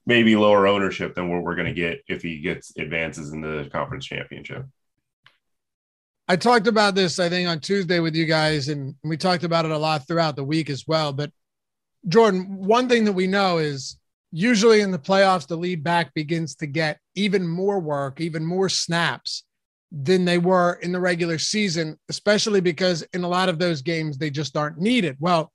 [0.06, 3.68] maybe lower ownership than what we're going to get if he gets advances in the
[3.72, 4.66] conference championship.
[6.28, 9.64] I talked about this, I think, on Tuesday with you guys, and we talked about
[9.64, 11.12] it a lot throughout the week as well.
[11.12, 11.30] But
[12.08, 13.98] Jordan, one thing that we know is
[14.30, 18.68] usually in the playoffs, the lead back begins to get even more work, even more
[18.68, 19.44] snaps
[19.90, 24.16] than they were in the regular season, especially because in a lot of those games,
[24.16, 25.16] they just aren't needed.
[25.20, 25.52] Well,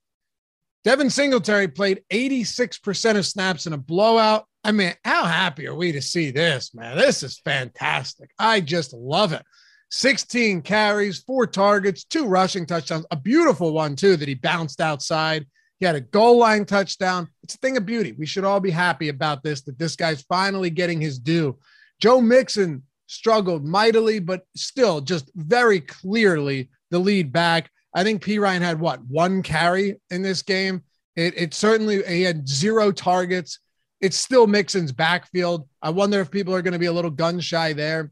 [0.84, 4.46] Devin Singletary played 86% of snaps in a blowout.
[4.64, 6.98] I mean, how happy are we to see this, man?
[6.98, 8.30] This is fantastic.
[8.38, 9.44] I just love it.
[9.90, 15.46] 16 carries, four targets, two rushing touchdowns, a beautiful one, too, that he bounced outside.
[15.80, 17.28] He had a goal line touchdown.
[17.44, 18.12] It's a thing of beauty.
[18.14, 21.58] We should all be happy about this, that this guy's finally getting his due.
[22.00, 27.70] Joe Mixon struggled mightily, but still just very clearly the lead back.
[27.94, 30.84] I think Perine had what, one carry in this game?
[31.16, 33.60] It, it certainly, he had zero targets.
[34.02, 35.68] It's still Mixon's backfield.
[35.82, 38.12] I wonder if people are going to be a little gun shy there.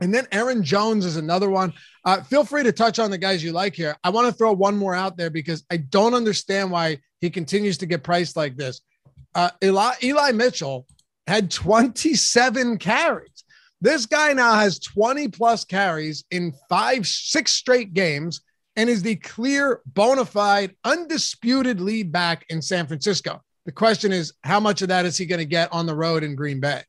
[0.00, 1.72] And then Aaron Jones is another one.
[2.04, 3.96] Uh, feel free to touch on the guys you like here.
[4.02, 7.78] I want to throw one more out there because I don't understand why he continues
[7.78, 8.80] to get priced like this.
[9.34, 10.86] Uh, Eli, Eli Mitchell
[11.26, 13.44] had 27 carries.
[13.82, 18.40] This guy now has 20 plus carries in five, six straight games
[18.76, 23.42] and is the clear, bona fide, undisputed lead back in San Francisco.
[23.66, 26.24] The question is, how much of that is he going to get on the road
[26.24, 26.82] in Green Bay?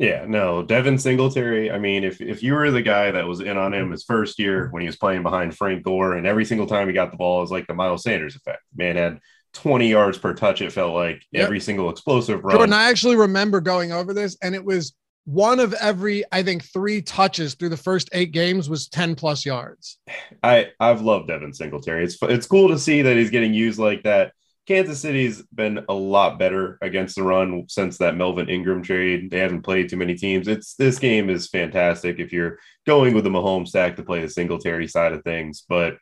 [0.00, 1.70] Yeah, no, Devin Singletary.
[1.70, 4.38] I mean, if if you were the guy that was in on him his first
[4.38, 7.18] year when he was playing behind Frank Gore, and every single time he got the
[7.18, 8.62] ball, it was like the Miles Sanders effect.
[8.74, 9.20] Man had
[9.52, 10.62] 20 yards per touch.
[10.62, 11.44] It felt like yep.
[11.44, 12.56] every single explosive run.
[12.56, 16.64] Jordan, I actually remember going over this, and it was one of every, I think,
[16.64, 19.98] three touches through the first eight games was 10 plus yards.
[20.42, 22.04] I I've loved Devin Singletary.
[22.04, 24.32] It's it's cool to see that he's getting used like that.
[24.70, 29.28] Kansas City's been a lot better against the run since that Melvin Ingram trade.
[29.28, 30.46] They haven't played too many teams.
[30.46, 34.28] It's this game is fantastic if you're going with the Mahomes stack to play the
[34.28, 35.64] Singletary side of things.
[35.68, 35.96] But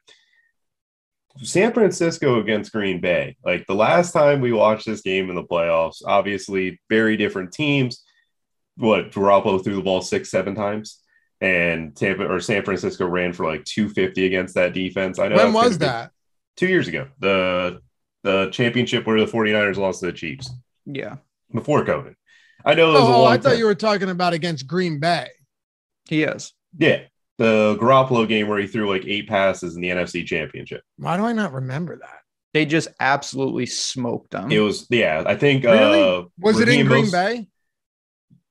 [1.38, 3.38] San Francisco against Green Bay.
[3.42, 8.04] Like the last time we watched this game in the playoffs, obviously very different teams.
[8.76, 11.00] What Garoppolo threw the ball six, seven times,
[11.40, 15.18] and Tampa or San Francisco ran for like 250 against that defense.
[15.18, 15.36] I know.
[15.36, 16.10] When was that?
[16.58, 17.06] Two years ago.
[17.18, 17.80] The
[18.28, 20.50] the championship where the 49ers lost to the Chiefs.
[20.86, 21.16] Yeah.
[21.52, 22.14] Before COVID.
[22.64, 22.94] I know.
[22.96, 25.28] Oh, I thought you were talking about against Green Bay.
[26.08, 26.52] He is.
[26.76, 27.02] Yeah
[27.38, 30.82] the Garoppolo game where he threw like eight passes in the NFC Championship.
[30.96, 32.18] Why do I not remember that?
[32.52, 34.50] They just absolutely smoked them.
[34.50, 35.22] It was yeah.
[35.24, 36.02] I think really?
[36.02, 37.12] uh, was it in Green most...
[37.12, 37.46] Bay?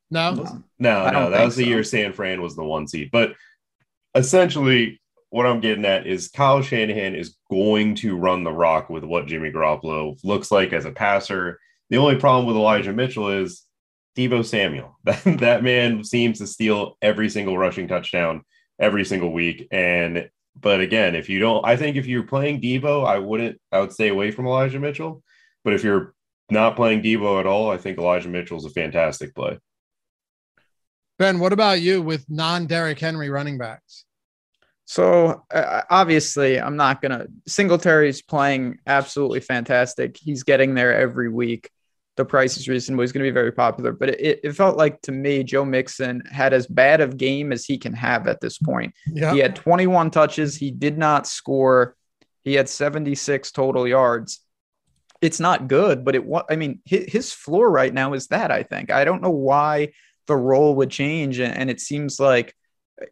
[0.09, 1.11] No, no, no.
[1.11, 1.69] no that was the so.
[1.69, 3.09] year San Fran was the one seed.
[3.11, 3.33] But
[4.15, 5.01] essentially,
[5.37, 9.27] what I'm getting at is Kyle Shanahan is going to run the rock with what
[9.27, 11.59] Jimmy Garoppolo looks like as a passer.
[11.91, 13.63] The only problem with Elijah Mitchell is
[14.17, 14.97] Deebo Samuel.
[15.03, 18.41] That, that man seems to steal every single rushing touchdown
[18.79, 19.67] every single week.
[19.69, 20.27] And
[20.59, 23.61] but again, if you don't, I think if you're playing Deebo, I wouldn't.
[23.71, 25.21] I would stay away from Elijah Mitchell.
[25.63, 26.15] But if you're
[26.49, 29.59] not playing Deebo at all, I think Elijah Mitchell is a fantastic play.
[31.19, 34.06] Ben, what about you with non Derrick Henry running backs?
[34.89, 37.27] So uh, obviously, I'm not gonna.
[37.45, 40.17] Singletary's playing absolutely fantastic.
[40.17, 41.69] He's getting there every week
[42.17, 43.03] the price is reasonable.
[43.03, 43.93] He's going to be very popular.
[43.93, 47.63] But it, it felt like to me, Joe Mixon had as bad of game as
[47.63, 48.93] he can have at this point.
[49.13, 49.33] Yep.
[49.33, 50.57] He had 21 touches.
[50.57, 51.95] He did not score.
[52.43, 54.41] He had 76 total yards.
[55.21, 58.51] It's not good, but it was, I mean, his, his floor right now is that,
[58.51, 58.91] I think.
[58.91, 59.93] I don't know why
[60.25, 61.39] the role would change.
[61.39, 62.55] And, and it seems like,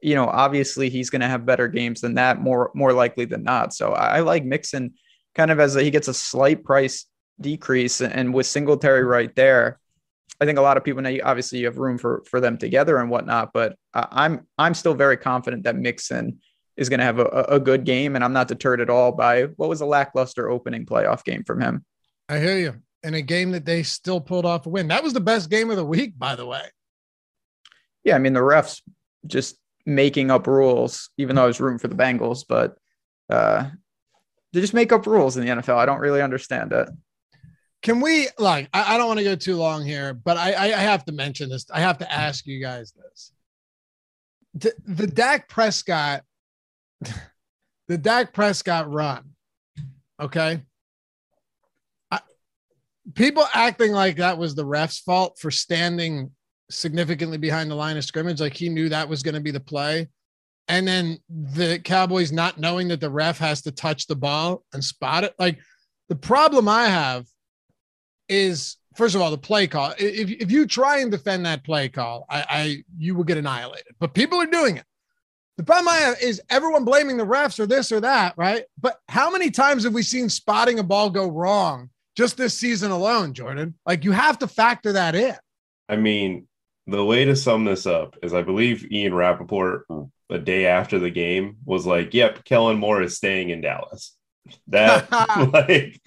[0.02, 3.43] you know, obviously he's going to have better games than that, more, more likely than
[3.43, 3.74] not.
[3.74, 4.93] So I, I like Mixon
[5.36, 7.06] kind of as a, he gets a slight price
[7.39, 8.02] decrease.
[8.02, 9.80] And with Singletary right there,
[10.39, 11.15] I think a lot of people now.
[11.24, 15.15] Obviously, you have room for for them together and whatnot, but I'm I'm still very
[15.15, 16.39] confident that Mixon
[16.76, 19.43] is going to have a, a good game, and I'm not deterred at all by
[19.43, 21.86] what was a lackluster opening playoff game from him.
[22.28, 22.76] I hear you.
[23.04, 24.88] In a game that they still pulled off a win.
[24.89, 26.63] That was the best game of the week, by the way.
[28.04, 28.82] Yeah, I mean the refs
[29.26, 32.78] just making up rules, even though I was rooting for the Bengals, but
[33.30, 33.69] uh,
[34.54, 35.78] they just make up rules in the NFL.
[35.78, 36.89] I don't really understand it.
[37.82, 38.69] Can we like?
[38.74, 41.50] I, I don't want to go too long here, but I, I, have to mention
[41.50, 41.67] this.
[41.71, 43.32] I have to ask you guys this.
[44.56, 46.24] The, the Dak Prescott,
[47.88, 49.32] the Dak Prescott run.
[50.19, 50.63] Okay.
[52.10, 52.21] I,
[53.13, 56.32] people acting like that was the ref's fault for standing
[56.69, 59.60] significantly behind the line of scrimmage, like he knew that was going to be the
[59.60, 60.08] play.
[60.67, 64.84] And then the Cowboys not knowing that the ref has to touch the ball and
[64.84, 65.36] spot it.
[65.38, 65.60] Like
[66.10, 67.25] the problem I have
[68.30, 69.93] is first of all the play call.
[69.99, 73.93] If, if you try and defend that play call, I, I you will get annihilated.
[73.99, 74.86] But people are doing it.
[75.58, 78.65] The problem I have is everyone blaming the refs or this or that, right?
[78.80, 82.91] But how many times have we seen spotting a ball go wrong just this season
[82.91, 83.75] alone, Jordan?
[83.86, 85.36] Like you have to factor that in.
[85.88, 86.47] I mean,
[86.88, 90.04] the way to sum this up is I believe Ian Rapoport hmm.
[90.30, 94.15] a day after the game was like, Yep, Kellen Moore is staying in Dallas.
[94.67, 95.12] That
[95.54, 96.02] like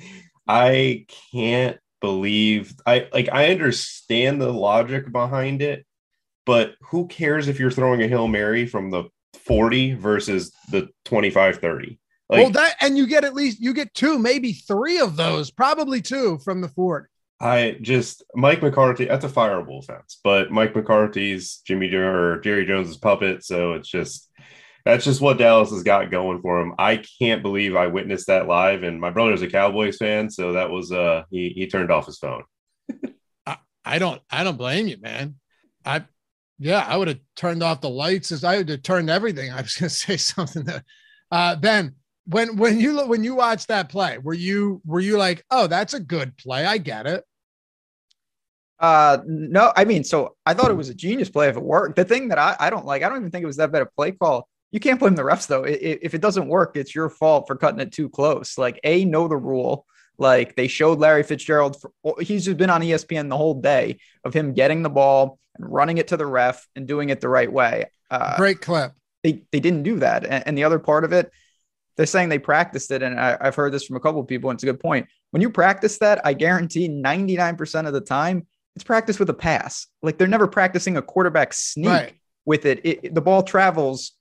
[0.47, 5.85] I can't believe I like I understand the logic behind it,
[6.47, 9.05] but who cares if you're throwing a Hail Mary from the
[9.45, 11.99] 40 versus the 25 30?
[12.31, 15.51] Like, well, that and you get at least you get two, maybe three of those,
[15.51, 17.09] probably two from the 40.
[17.41, 19.05] I just Mike McCarthy.
[19.05, 24.29] That's a fireable offense, but Mike McCarthy's Jimmy or Jerry Jones's puppet, so it's just
[24.85, 26.75] that's just what Dallas has got going for him.
[26.79, 30.71] I can't believe I witnessed that live, and my brother's a Cowboys fan, so that
[30.71, 32.43] was uh he he turned off his phone.
[33.47, 35.37] I, I don't I don't blame you, man.
[35.85, 36.05] I
[36.59, 39.53] yeah, I would have turned off the lights as I would have turned everything.
[39.53, 40.85] I was gonna say something that
[41.31, 41.95] uh Ben,
[42.27, 45.95] when when you when you watched that play, were you were you like, oh, that's
[45.95, 46.67] a good play?
[46.67, 47.25] I get it.
[48.81, 51.97] Uh, no, I mean, so I thought it was a genius play if it worked.
[51.97, 53.83] The thing that I, I don't like, I don't even think it was that bad
[53.83, 55.65] a play call you can't blame the refs though.
[55.65, 58.59] If it doesn't work, it's your fault for cutting it too close.
[58.59, 59.87] Like a know the rule.
[60.19, 61.81] Like they showed Larry Fitzgerald.
[61.81, 65.71] For, he's just been on ESPN the whole day of him getting the ball and
[65.73, 67.87] running it to the ref and doing it the right way.
[68.11, 68.93] Uh, Great clip.
[69.23, 70.25] They they didn't do that.
[70.25, 71.31] And, and, the other part of it,
[71.97, 74.51] they're saying they practiced it, and I, I've heard this from a couple of people,
[74.51, 75.09] and it's a good point.
[75.31, 78.47] When you practice that, I guarantee 99% of the time
[78.79, 79.89] it's practice with a pass.
[80.03, 82.15] Like they're never practicing a quarterback sneak right.
[82.47, 82.81] with it.
[82.85, 83.13] it.
[83.13, 84.13] The ball travels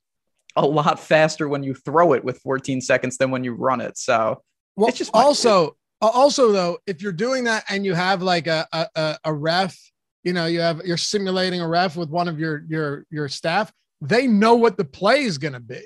[0.56, 3.96] a lot faster when you throw it with 14 seconds than when you run it.
[3.96, 4.42] So
[4.74, 8.48] well, it's just also uh, also though, if you're doing that and you have like
[8.48, 9.78] a, a a ref,
[10.24, 13.72] you know, you have you're simulating a ref with one of your your your staff,
[14.00, 15.82] they know what the play is going to be.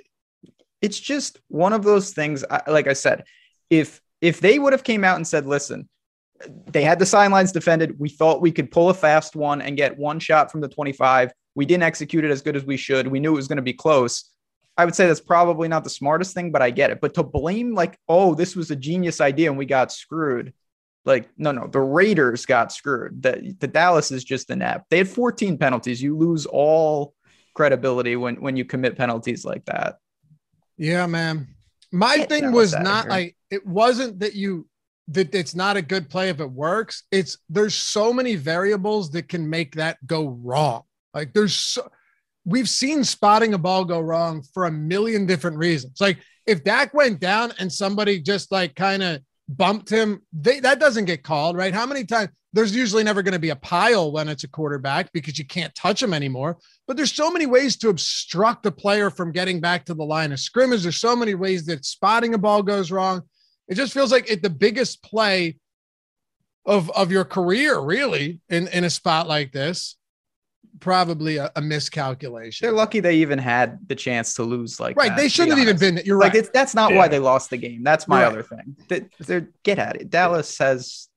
[0.81, 2.43] It's just one of those things.
[2.67, 3.25] Like I said,
[3.69, 5.91] if if they would have came out and said, listen,
[6.67, 7.99] they had the sidelines defended.
[7.99, 11.33] We thought we could pull a fast one and get one shot from the 25.
[11.55, 13.07] We didn't execute it as good as we should.
[13.07, 14.31] We knew it was going to be close.
[14.77, 17.01] I would say that's probably not the smartest thing, but I get it.
[17.01, 20.55] But to blame like, oh, this was a genius idea and we got screwed.
[21.05, 23.23] Like, no, no, the Raiders got screwed.
[23.23, 24.89] The, the Dallas is just inept.
[24.89, 26.01] They had 14 penalties.
[26.01, 27.15] You lose all
[27.55, 29.99] credibility when when you commit penalties like that.
[30.77, 31.49] Yeah, man.
[31.91, 34.67] My thing was not like it wasn't that you
[35.09, 37.05] that it's not a good play if it works.
[37.11, 40.83] It's there's so many variables that can make that go wrong.
[41.13, 41.91] Like there's so
[42.45, 46.01] we've seen spotting a ball go wrong for a million different reasons.
[46.01, 50.81] Like if Dak went down and somebody just like kind of bumped him, they, that
[50.81, 51.75] doesn't get called, right?
[51.75, 52.31] How many times?
[52.55, 55.75] There's usually never going to be a pile when it's a quarterback because you can't
[55.75, 56.59] touch him anymore.
[56.87, 60.33] But there's so many ways to obstruct a player from getting back to the line
[60.33, 60.83] of scrimmage.
[60.83, 63.23] There's so many ways that spotting a ball goes wrong.
[63.73, 65.57] It just feels like it the biggest play
[66.65, 69.97] of of your career, really, in in a spot like this
[70.81, 72.67] probably a, a, miscalculation.
[72.67, 74.81] They're lucky they even had the chance to lose.
[74.81, 76.05] Like right, that, they shouldn't have even been.
[76.05, 76.53] You're like, right.
[76.53, 76.99] that's not yeah.
[76.99, 77.83] why they lost the game.
[77.83, 78.33] That's my right.
[78.33, 78.77] other thing.
[78.89, 80.11] They, they're get at it.
[80.11, 81.09] Dallas has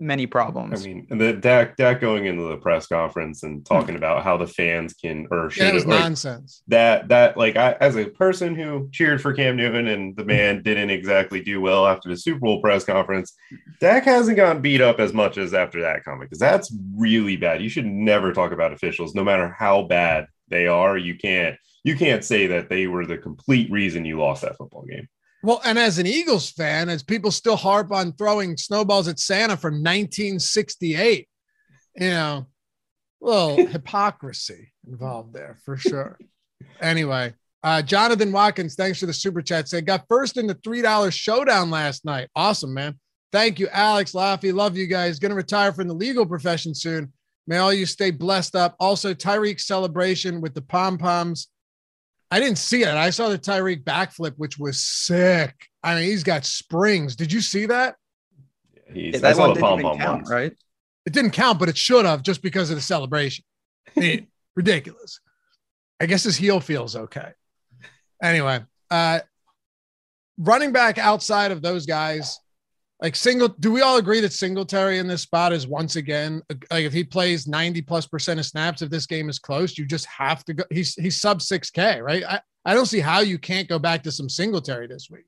[0.00, 0.84] many problems.
[0.84, 3.96] I mean, the Dak Dak going into the press conference and talking hmm.
[3.96, 6.62] about how the fans can or should yeah, like, nonsense.
[6.68, 10.62] That that like I as a person who cheered for Cam Newton and the man
[10.62, 13.32] didn't exactly do well after the Super Bowl press conference,
[13.80, 17.62] Dak hasn't gotten beat up as much as after that comment because that's really bad.
[17.62, 20.96] You should never talk about officials, no matter how bad they are.
[20.96, 24.84] You can't you can't say that they were the complete reason you lost that football
[24.84, 25.08] game.
[25.44, 29.58] Well, and as an Eagles fan, as people still harp on throwing snowballs at Santa
[29.58, 31.28] from 1968,
[31.96, 32.46] you know,
[33.22, 36.18] a little hypocrisy involved there for sure.
[36.80, 39.68] Anyway, uh, Jonathan Watkins, thanks for the super chat.
[39.68, 42.30] Said got first in the three dollar showdown last night.
[42.34, 42.98] Awesome, man.
[43.30, 44.50] Thank you, Alex Laffy.
[44.50, 45.18] Love you guys.
[45.18, 47.12] Going to retire from the legal profession soon.
[47.46, 48.76] May all you stay blessed up.
[48.80, 51.48] Also, Tyreek's celebration with the pom poms
[52.34, 52.88] I didn't see it.
[52.88, 55.54] I saw the Tyreek backflip, which was sick.
[55.84, 57.14] I mean, he's got springs.
[57.14, 57.94] Did you see that?
[58.92, 60.52] He's, that one didn't even count, right?
[61.06, 63.44] It didn't count, but it should have just because of the celebration.
[63.96, 64.26] I mean,
[64.56, 65.20] ridiculous.
[66.00, 67.30] I guess his heel feels okay.
[68.20, 69.20] Anyway, uh,
[70.36, 72.40] running back outside of those guys,
[73.04, 76.40] like single, do we all agree that Singletary in this spot is once again
[76.70, 79.84] like if he plays 90 plus percent of snaps, if this game is close, you
[79.84, 80.64] just have to go.
[80.70, 82.24] He's he's sub 6K, right?
[82.24, 85.26] I, I don't see how you can't go back to some Singletary this week.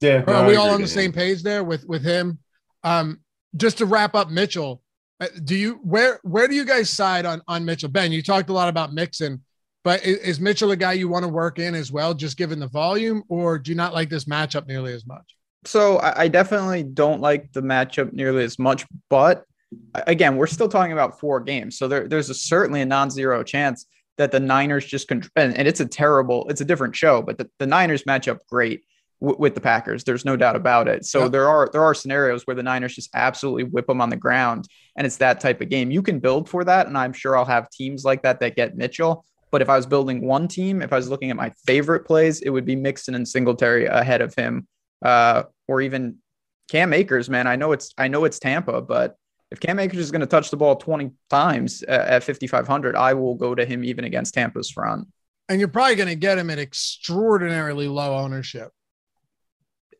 [0.00, 0.24] Yeah.
[0.26, 2.38] Are we all on the same page there with with him?
[2.84, 3.20] Um,
[3.54, 4.80] just to wrap up Mitchell,
[5.20, 7.90] uh, do you where where do you guys side on on Mitchell?
[7.90, 9.44] Ben, you talked a lot about Mixon,
[9.84, 12.58] but is, is Mitchell a guy you want to work in as well, just given
[12.58, 15.36] the volume, or do you not like this matchup nearly as much?
[15.64, 19.44] So I, I definitely don't like the matchup nearly as much, but
[19.94, 23.86] again, we're still talking about four games, so there, there's a, certainly a non-zero chance
[24.18, 27.38] that the Niners just con- and, and, it's a terrible, it's a different show, but
[27.38, 28.82] the, the Niners match up great
[29.20, 30.04] w- with the Packers.
[30.04, 31.06] There's no doubt about it.
[31.06, 34.16] So there are there are scenarios where the Niners just absolutely whip them on the
[34.16, 35.90] ground, and it's that type of game.
[35.90, 38.76] You can build for that, and I'm sure I'll have teams like that that get
[38.76, 39.24] Mitchell.
[39.50, 42.40] But if I was building one team, if I was looking at my favorite plays,
[42.42, 44.66] it would be Mixon and Singletary ahead of him
[45.02, 46.16] uh, or even
[46.70, 47.46] Cam Akers, man.
[47.46, 49.16] I know it's I know it's Tampa, but
[49.50, 53.34] if Cam Akers is going to touch the ball 20 times at 5,500, I will
[53.34, 55.08] go to him even against Tampa's front.
[55.48, 58.70] And you're probably going to get him at extraordinarily low ownership.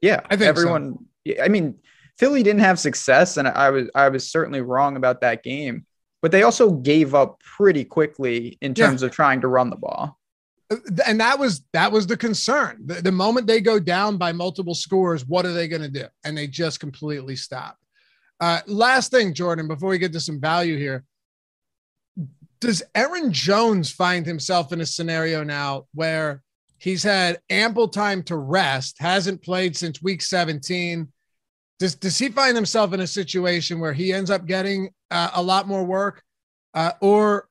[0.01, 0.99] Yeah, I think everyone.
[1.27, 1.43] So.
[1.43, 1.79] I mean,
[2.19, 5.87] Philly didn't have success, and I was I was certainly wrong about that game.
[6.23, 9.07] But they also gave up pretty quickly in terms yeah.
[9.07, 10.20] of trying to run the ball
[11.07, 12.79] and that was that was the concern.
[12.85, 16.05] The, the, moment they go down by multiple scores, what are they going to do?
[16.25, 17.77] And they just completely stop.
[18.41, 21.05] Uh, last thing, Jordan, before we get to some value here,
[22.61, 26.43] does Aaron Jones find himself in a scenario now where
[26.79, 31.09] he's had ample time to rest, hasn't played since week 17?
[31.79, 35.43] Does, does he find himself in a situation where he ends up getting uh, a
[35.43, 36.23] lot more work?
[36.75, 37.49] Uh, or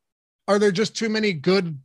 [0.48, 1.78] are there just too many good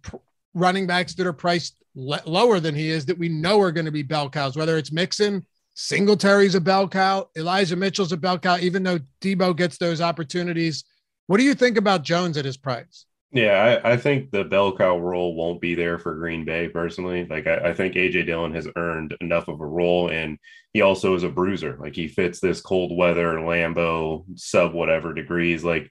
[0.55, 3.87] running backs that are priced le- lower than he is that we know are going
[3.87, 5.45] to be bell cows, whether it's Mixon,
[5.75, 10.85] Singletary's a bell cow, Elijah Mitchell's a bell cow, even though Deebo gets those opportunities.
[11.27, 13.07] What do you think about Jones at his price?
[13.33, 17.27] Yeah, I, I think the bell cow role won't be there for Green Bay personally.
[17.29, 20.39] Like I, I think AJ Dillon has earned enough of a role, and
[20.73, 21.77] he also is a bruiser.
[21.81, 25.65] Like he fits this cold weather Lambeau, sub whatever degrees.
[25.65, 25.91] Like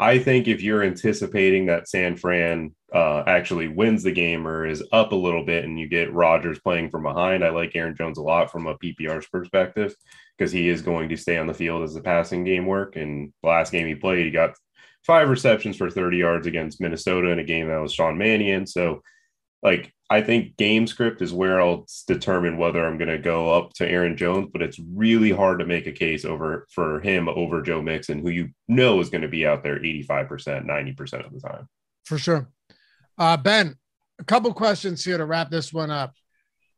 [0.00, 4.82] I think if you're anticipating that San Fran uh, actually wins the game or is
[4.92, 8.16] up a little bit and you get Rodgers playing from behind, I like Aaron Jones
[8.16, 9.94] a lot from a PPR's perspective
[10.38, 12.96] because he is going to stay on the field as the passing game work.
[12.96, 14.54] And last game he played, he got
[15.06, 18.66] five receptions for 30 yards against Minnesota in a game that was Sean Mannion.
[18.66, 19.02] So,
[19.62, 23.72] like, I think game script is where I'll determine whether I'm going to go up
[23.74, 27.62] to Aaron Jones, but it's really hard to make a case over for him over
[27.62, 31.40] Joe Mixon, who you know is going to be out there 85%, 90% of the
[31.40, 31.68] time.
[32.04, 32.48] For sure.
[33.18, 33.76] Uh, ben,
[34.18, 36.14] a couple questions here to wrap this one up.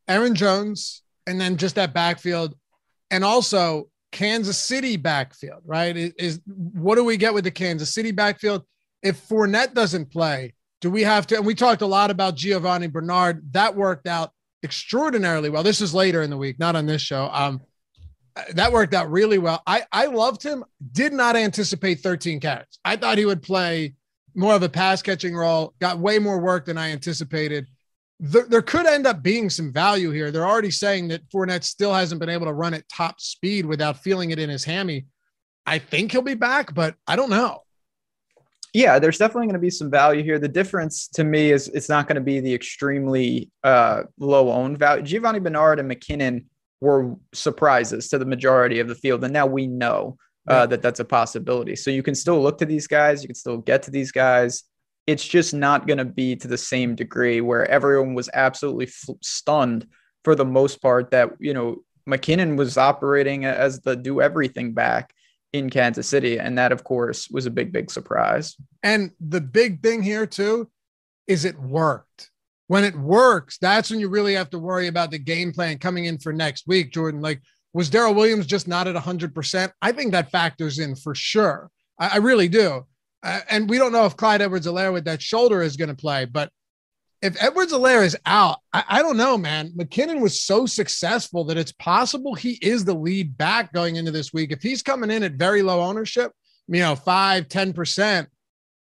[0.09, 2.55] Aaron Jones, and then just that backfield
[3.11, 5.97] and also Kansas City backfield, right?
[5.97, 8.63] Is, is, what do we get with the Kansas City backfield?
[9.03, 11.37] If Fournette doesn't play, do we have to?
[11.37, 13.55] And we talked a lot about Giovani Bernard.
[13.55, 15.63] That worked out extraordinarily well.
[15.63, 17.31] This is later in the week, not on this show.
[17.33, 17.63] Um,
[18.55, 19.63] that worked out really well.
[19.67, 20.65] I I loved him.
[20.93, 22.79] Did not anticipate 13 carries.
[22.85, 23.95] I thought he would play
[24.35, 25.73] more of a pass catching role.
[25.81, 27.67] Got way more work than I anticipated
[28.23, 30.31] there, there could end up being some value here.
[30.31, 33.99] They're already saying that Fournette still hasn't been able to run at top speed without
[33.99, 35.07] feeling it in his hammy.
[35.67, 37.63] I think he'll be back, but I don't know.
[38.73, 40.39] Yeah, there's definitely going to be some value here.
[40.39, 44.79] The difference to me is it's not going to be the extremely uh, low owned
[44.79, 45.03] value.
[45.03, 46.47] Giovani Bernard and McKinnon
[46.81, 50.17] were surprises to the majority of the field, and now we know
[50.49, 51.77] uh, that that's a possibility.
[51.77, 53.23] So you can still look to these guys.
[53.23, 54.65] You can still get to these guys
[55.07, 59.17] it's just not going to be to the same degree where everyone was absolutely f-
[59.21, 59.87] stunned
[60.25, 65.13] for the most part that you know McKinnon was operating as the do everything back
[65.53, 68.57] in Kansas City and that of course was a big big surprise.
[68.83, 70.71] And the big thing here too
[71.27, 72.31] is it worked.
[72.69, 76.07] When it works, that's when you really have to worry about the game plan coming
[76.07, 77.21] in for next week, Jordan.
[77.21, 77.43] Like
[77.75, 79.73] was Darrel Williams just not at 100%?
[79.81, 81.71] I think that factors in for sure.
[81.99, 82.87] I, I really do.
[83.23, 86.25] Uh, and we don't know if Clyde Edwards-Helaire with that shoulder is going to play,
[86.25, 86.51] but
[87.23, 89.71] if Edwards-Helaire is out, I, I, don't know, man.
[89.77, 94.33] McKinnon was so successful that it's possible he is the lead back going into this
[94.33, 94.51] week.
[94.51, 96.33] If he's coming in at very low ownership,
[96.67, 98.27] you know, five, 10%,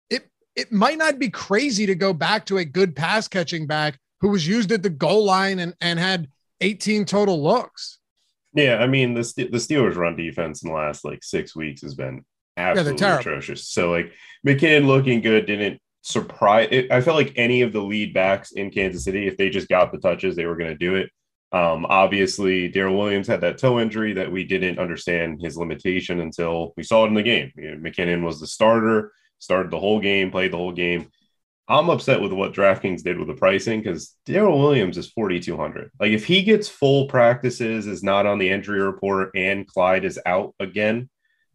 [0.09, 3.97] it, it might not be crazy to go back to a good pass catching back
[4.19, 6.27] who was used at the goal line and, and had
[6.59, 7.99] 18 total looks.
[8.53, 11.93] Yeah, I mean the the Steelers' run defense in the last like six weeks has
[11.93, 12.25] been
[12.55, 13.69] absolutely yeah, atrocious.
[13.69, 14.11] So like
[14.47, 16.69] McKinnon looking good didn't surprise.
[16.71, 19.67] It, I felt like any of the lead backs in Kansas City, if they just
[19.67, 21.09] got the touches, they were going to do it.
[21.51, 26.73] Um, obviously, Darrel Williams had that toe injury that we didn't understand his limitation until
[26.75, 27.51] we saw it in the game.
[27.55, 31.09] You know, McKinnon was the starter, started the whole game, played the whole game.
[31.69, 35.91] I'm upset with what DraftKings did with the pricing because Darrel Williams is 4,200.
[35.99, 40.19] Like, if he gets full practices, is not on the injury report, and Clyde is
[40.25, 41.09] out again,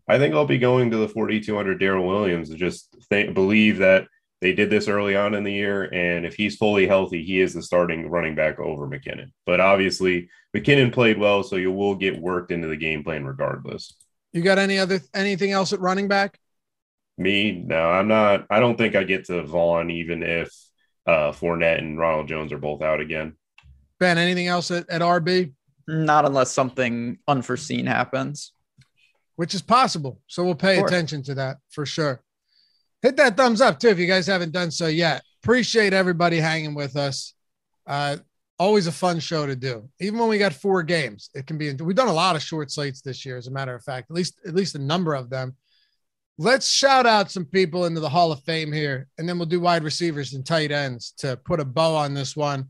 [0.08, 4.06] I think I'll be going to the 4,200 Darrel Williams and just think, believe that
[4.42, 5.84] they did this early on in the year.
[5.94, 9.32] And if he's fully healthy, he is the starting running back over McKinnon.
[9.46, 13.94] But obviously, McKinnon played well, so you will get worked into the game plan regardless.
[14.32, 16.38] You got any other anything else at running back?
[17.16, 18.46] Me, no, I'm not.
[18.50, 20.52] I don't think I get to Vaughn even if
[21.06, 23.36] uh, Fournette and Ronald Jones are both out again.
[23.98, 25.52] Ben, anything else at, at RB?
[25.86, 28.52] Not unless something unforeseen happens
[29.36, 30.20] which is possible.
[30.26, 32.22] So we'll pay attention to that for sure.
[33.02, 35.22] Hit that thumbs up too if you guys haven't done so yet.
[35.42, 37.34] Appreciate everybody hanging with us.
[37.86, 38.16] Uh,
[38.58, 39.88] always a fun show to do.
[40.00, 41.72] Even when we got four games, it can be.
[41.72, 44.08] We've done a lot of short slates this year, as a matter of fact.
[44.08, 45.56] At least, at least a number of them.
[46.38, 49.60] Let's shout out some people into the Hall of Fame here, and then we'll do
[49.60, 52.68] wide receivers and tight ends to put a bow on this one.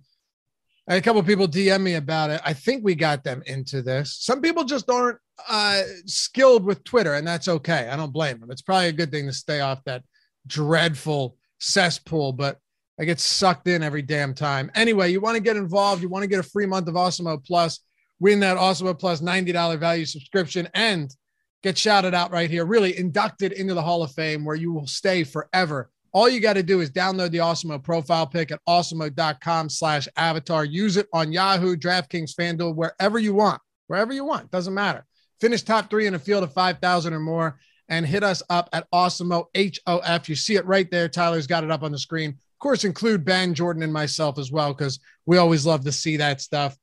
[0.88, 2.40] a couple people DM me about it.
[2.44, 4.16] I think we got them into this.
[4.18, 5.18] Some people just aren't
[5.48, 7.88] uh, skilled with Twitter, and that's okay.
[7.88, 8.50] I don't blame them.
[8.50, 10.02] It's probably a good thing to stay off that
[10.46, 12.58] dreadful cesspool, but
[13.00, 14.70] I get sucked in every damn time.
[14.74, 17.44] Anyway, you want to get involved, you want to get a free month of Awesemo
[17.44, 17.80] Plus,
[18.20, 21.14] win that Awesemo Plus $90 value subscription, and
[21.62, 24.86] get shouted out right here, really inducted into the Hall of Fame where you will
[24.86, 25.90] stay forever.
[26.12, 30.64] All you got to do is download the Awesemo profile pick at awesemo.com slash avatar.
[30.64, 34.50] Use it on Yahoo, DraftKings, FanDuel, wherever you want, wherever you want.
[34.50, 35.06] Doesn't matter.
[35.40, 37.58] Finish top three in a field of 5,000 or more
[37.92, 40.26] and hit us up at Awesemo HOF.
[40.26, 41.10] You see it right there.
[41.10, 42.30] Tyler's got it up on the screen.
[42.30, 46.16] Of course, include Ben, Jordan, and myself as well, because we always love to see
[46.16, 46.74] that stuff.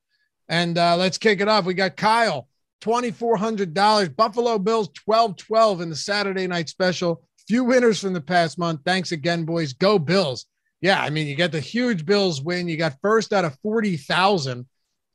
[0.50, 1.66] And uh, let's kick it off.
[1.66, 2.48] We got Kyle,
[2.82, 4.16] $2,400.
[4.16, 7.24] Buffalo Bills, 12 12 in the Saturday night special.
[7.48, 8.82] Few winners from the past month.
[8.86, 9.74] Thanks again, boys.
[9.74, 10.46] Go Bills.
[10.80, 12.68] Yeah, I mean, you got the huge Bills win.
[12.68, 14.64] You got first out of 40,000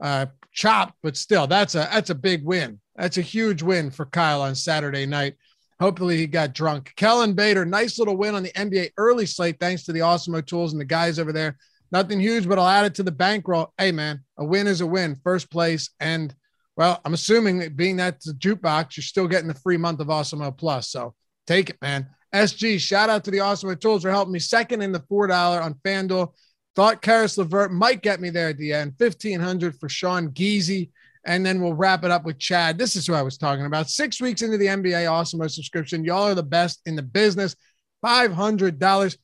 [0.03, 2.80] uh, chopped, but still, that's a that's a big win.
[2.97, 5.36] That's a huge win for Kyle on Saturday night.
[5.81, 6.93] Hopefully he got drunk.
[6.97, 10.72] Kellen Bader, nice little win on the NBA early slate, thanks to the Awesemo tools
[10.72, 11.57] and the guys over there.
[11.91, 13.72] Nothing huge, but I'll add it to the bankroll.
[13.79, 15.16] Hey man, a win is a win.
[15.22, 15.91] First place.
[16.01, 16.35] And
[16.77, 20.09] well, I'm assuming that being that's a jukebox, you're still getting the free month of
[20.09, 20.89] Awesemo Plus.
[20.89, 21.14] So
[21.47, 22.09] take it, man.
[22.35, 25.75] SG, shout out to the Awesemo Tools for helping me second in the $4 on
[25.85, 26.33] FanDuel.
[26.75, 28.95] Thought Caris LeVert might get me there at the end.
[28.99, 30.91] 1500 for Sean Geezy.
[31.27, 32.79] And then we'll wrap it up with Chad.
[32.79, 33.89] This is who I was talking about.
[33.89, 36.05] Six weeks into the NBA Awesemo subscription.
[36.05, 37.57] Y'all are the best in the business.
[38.05, 39.16] $500.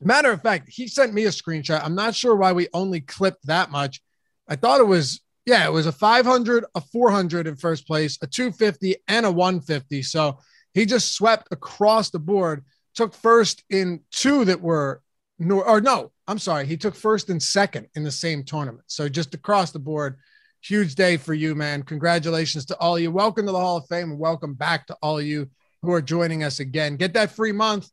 [0.00, 1.82] Matter of fact, he sent me a screenshot.
[1.82, 4.00] I'm not sure why we only clipped that much.
[4.48, 8.26] I thought it was, yeah, it was a 500, a 400 in first place, a
[8.26, 10.02] 250, and a 150.
[10.02, 10.38] So
[10.74, 12.64] he just swept across the board,
[12.94, 15.02] took first in two that were,
[15.48, 18.84] or no, I'm sorry, he took first and second in the same tournament.
[18.86, 20.18] So just across the board,
[20.62, 21.82] huge day for you, man.
[21.82, 23.10] Congratulations to all of you.
[23.10, 25.50] Welcome to the Hall of Fame and welcome back to all of you
[25.82, 26.96] who are joining us again.
[26.96, 27.88] Get that free month,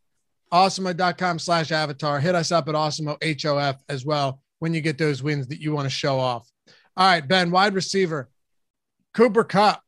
[0.53, 2.20] awesemo.com slash avatar.
[2.20, 5.74] Hit us up at awesemo HOF as well when you get those wins that you
[5.74, 6.47] want to show off.
[6.95, 8.30] All right, Ben, wide receiver,
[9.15, 9.82] Cooper Kupp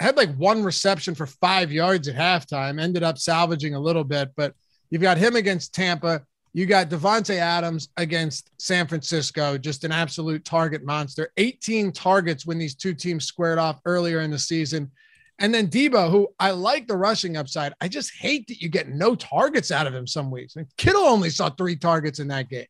[0.00, 4.30] had like one reception for five yards at halftime, ended up salvaging a little bit,
[4.36, 4.54] but
[4.88, 6.22] you've got him against Tampa.
[6.52, 11.32] You got Davante Adams against San Francisco, just an absolute target monster.
[11.36, 14.90] 18 targets when these two teams squared off earlier in the season.
[15.38, 17.72] And then Deebo, who I like the rushing upside.
[17.80, 20.56] I just hate that you get no targets out of him some weeks.
[20.56, 22.66] And Kittle only saw three targets in that game.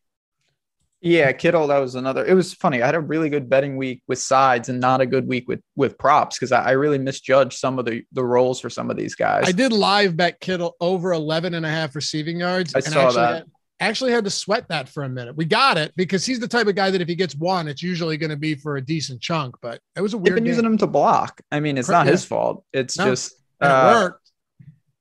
[1.01, 2.23] Yeah, Kittle, that was another.
[2.23, 2.83] It was funny.
[2.83, 5.59] I had a really good betting week with sides and not a good week with
[5.75, 8.97] with props because I, I, really misjudged some of the the roles for some of
[8.97, 9.45] these guys.
[9.47, 12.75] I did live bet Kittle over 11 and a half receiving yards.
[12.75, 13.33] I saw actually that.
[13.33, 13.51] Had,
[13.81, 15.35] actually had to sweat that for a minute.
[15.35, 17.83] We got it because he's the type of guy that if he gets one, it's
[17.83, 19.55] usually going to be for a decent chunk.
[19.61, 20.27] But it was a weird.
[20.27, 20.51] They've been game.
[20.51, 21.41] using him to block.
[21.51, 22.11] I mean, it's not yeah.
[22.11, 22.63] his fault.
[22.71, 24.31] It's no, just it uh, worked.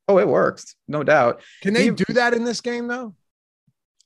[0.08, 1.40] Oh, it works, no doubt.
[1.62, 3.14] Can they he, do that in this game though?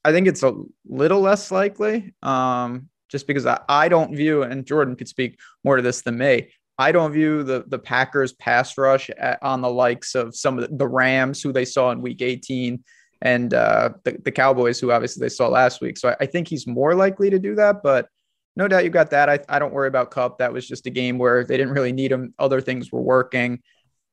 [0.05, 0.55] I think it's a
[0.87, 5.77] little less likely, um, just because I, I don't view, and Jordan could speak more
[5.77, 6.51] to this than me.
[6.77, 10.69] I don't view the the Packers pass rush at, on the likes of some of
[10.69, 12.83] the, the, Rams who they saw in Week 18
[13.25, 15.97] and uh, the the Cowboys who obviously they saw last week.
[15.97, 18.09] So I, I, think he's more likely to do that, but
[18.55, 19.29] no doubt you got that.
[19.29, 20.39] I, I don't worry about Kupp.
[20.39, 22.35] That was just a game where they didn't really need him.
[22.39, 23.61] Other things were working.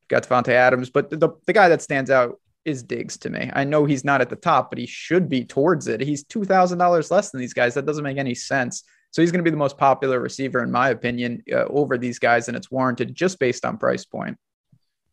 [0.07, 3.49] Got Davante Adams, but the, the, guy that stands out is Diggs to me.
[3.53, 6.01] I know he's not at the top, but he should be towards it.
[6.01, 7.73] He's two thousand dollars less than these guys.
[7.75, 8.83] That doesn't make any sense.
[9.11, 12.17] So he's going to be the most popular receiver, in my opinion, uh, over these
[12.17, 14.37] guys, and it's warranted just based on price point.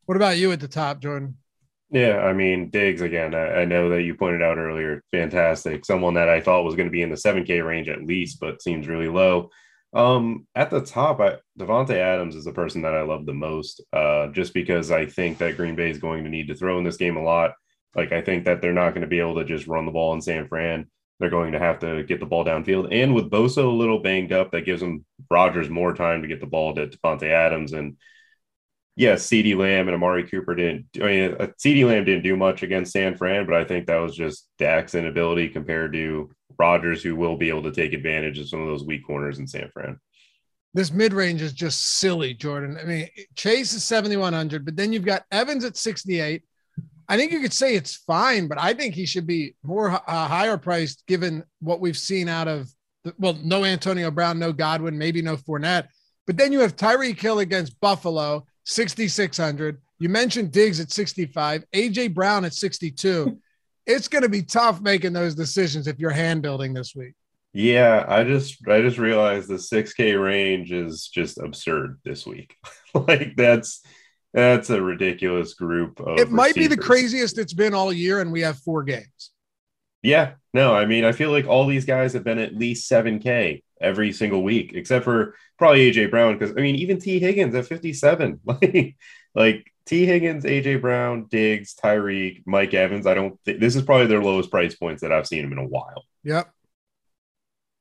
[0.07, 1.36] What about you at the top, Jordan?
[1.91, 3.34] Yeah, I mean Diggs again.
[3.34, 5.86] I, I, know that you pointed out earlier, fantastic.
[5.86, 8.41] Someone that I thought was going to be in the seven K range at least,
[8.41, 9.51] but seems really low.
[9.95, 13.82] Um, at the top, I, Davante Adams is the person that I love the most,
[13.95, 16.84] uh, just because I think that Green Bay is going to need to throw in
[16.84, 17.53] this game a lot.
[17.95, 20.12] Like I think that they're not going to be able to just run the ball
[20.12, 20.91] in San Fran.
[21.18, 24.32] They're going to have to get the ball downfield, and with Bosa a little banged
[24.32, 27.72] up, that gives them Rodgers more time to get the ball to Davante Adams.
[27.72, 27.97] And
[28.99, 30.86] yes, CeeDee Lamb and Amari Cooper didn't.
[30.96, 33.96] I mean, uh, CeeDee Lamb didn't do much against San Fran, but I think that
[33.96, 38.49] was just Dak's inability compared to Rodgers, who will be able to take advantage of
[38.49, 39.99] some of those weak corners in San Fran.
[40.74, 42.76] This mid range is just silly, Jordan.
[42.78, 46.42] I mean, Chase is 7,100, but then you've got Evans at 68.
[47.09, 50.28] I think you could say it's fine, but I think he should be more uh,
[50.28, 52.68] higher priced given what we've seen out of,
[53.05, 55.88] the, well, no Antonio Brown, no Godwin, maybe no Fournette.
[56.26, 59.80] But then you have Tyreek Hill against Buffalo, 6,600.
[59.98, 63.38] You mentioned Diggs at 65, AJ Brown at 62
[63.88, 67.14] it's going to be tough making those decisions if you're hand building this week.
[67.54, 72.54] Yeah, I just I just realized the 6K range is just absurd this week.
[72.94, 73.80] like that's
[74.34, 76.68] that's a ridiculous group of It might receivers.
[76.68, 79.32] be the craziest it's been all year and we have four games.
[80.02, 83.62] Yeah, no, I mean, I feel like all these guys have been at least 7K
[83.81, 86.39] every single week, except for probably AJ Brown.
[86.39, 88.41] Because I mean, even Tee Higgins at 57.
[88.47, 88.97] Like,
[89.35, 93.07] like Tee Higgins, AJ Brown, Diggs, Tyreek, Mike Evans.
[93.07, 95.59] I don't think this is probably their lowest price points that I've seen them in
[95.59, 96.05] a while.
[96.24, 96.51] Yep.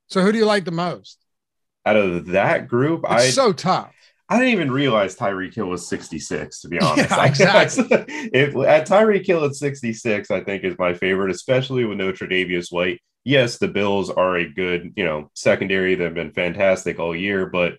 [0.08, 1.18] So who do you like the most?
[1.86, 3.93] Out of that group, I so tough.
[4.30, 7.09] I didn't even realize Tyreek Hill was 66, to be honest.
[7.09, 7.86] Yeah, exactly.
[8.34, 12.71] if at Tyreek Hill at 66, I think is my favorite, especially with no Tre'Davious
[12.71, 13.01] White.
[13.23, 15.95] Yes, the Bills are a good, you know, secondary.
[15.95, 17.78] They've been fantastic all year, but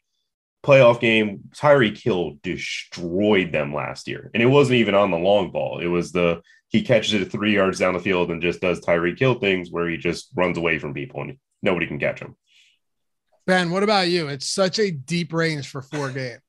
[0.64, 4.30] playoff game, Tyreek Hill destroyed them last year.
[4.34, 5.78] And it wasn't even on the long ball.
[5.80, 9.18] It was the he catches it three yards down the field and just does Tyreek
[9.18, 12.36] Hill things where he just runs away from people and nobody can catch him.
[13.48, 14.28] Ben, what about you?
[14.28, 16.42] It's such a deep range for four games.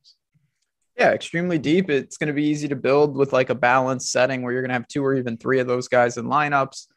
[0.98, 1.90] Yeah, extremely deep.
[1.90, 4.72] It's going to be easy to build with like a balanced setting where you're going
[4.72, 6.88] to have two or even three of those guys in lineups.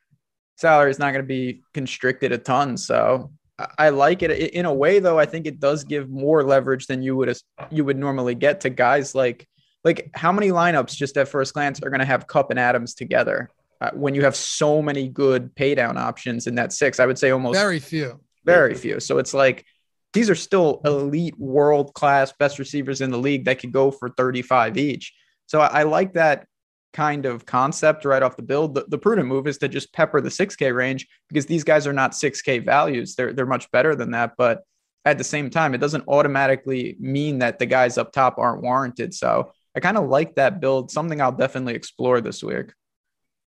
[0.57, 2.77] Salary is not going to be constricted a ton.
[2.77, 3.31] So
[3.79, 5.21] I like it in a way, though.
[5.21, 7.37] I think it does give more leverage than you would
[7.71, 9.47] you would normally get to guys like
[9.85, 12.95] like how many lineups just at first glance are going to have Kupp and Adams
[12.95, 13.51] together
[13.81, 16.99] uh, when you have so many good pay down options in that six?
[16.99, 18.99] I would say almost very few, very few.
[18.99, 19.65] So it's like
[20.13, 24.11] these are still elite world class best receivers in the league that could go for
[24.11, 25.13] 35 each.
[25.47, 26.47] So I, I like that
[26.93, 28.75] kind of concept right off the build.
[28.75, 31.93] The, the, prudent move is to just pepper the 6K range because these guys are
[31.93, 33.15] not 6K values.
[33.15, 34.33] They're they're much better than that.
[34.37, 34.63] But
[35.05, 39.15] at the same time, it doesn't automatically mean that the guys up top aren't warranted.
[39.15, 40.91] So I kind of like that build.
[40.91, 42.73] Something I'll definitely explore this week.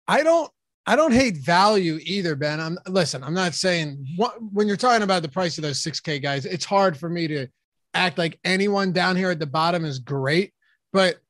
[0.07, 0.51] I don't
[0.91, 2.59] I don't hate value either, Ben.
[2.59, 6.21] I'm listen, I'm not saying what, when you're talking about the price of those 6K
[6.21, 7.47] guys, it's hard for me to
[7.95, 10.53] act like anyone down here at the bottom is great,
[10.93, 11.21] but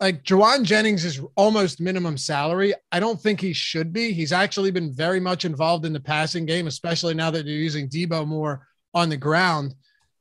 [0.00, 2.74] like Jauan Jennings is almost minimum salary.
[2.90, 4.12] I don't think he should be.
[4.12, 7.88] He's actually been very much involved in the passing game, especially now that you're using
[7.88, 9.76] Deebo more on the ground.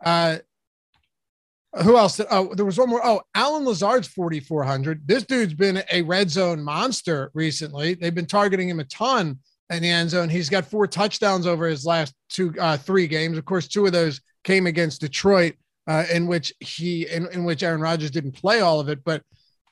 [0.05, 0.37] Uh,
[1.83, 2.21] who else?
[2.31, 3.05] Oh, there was one more.
[3.05, 5.07] Oh, Allen Lazard's 4,400.
[5.07, 7.95] This dude's been a red zone monster recently.
[7.95, 10.29] They've been targeting him a ton in the end zone.
[10.29, 13.37] He's got four touchdowns over his last two, uh, three games.
[13.37, 15.55] Of course, two of those came against Detroit,
[15.87, 19.03] uh, in which he, in, in which Aaron Rodgers didn't play all of it.
[19.03, 19.23] But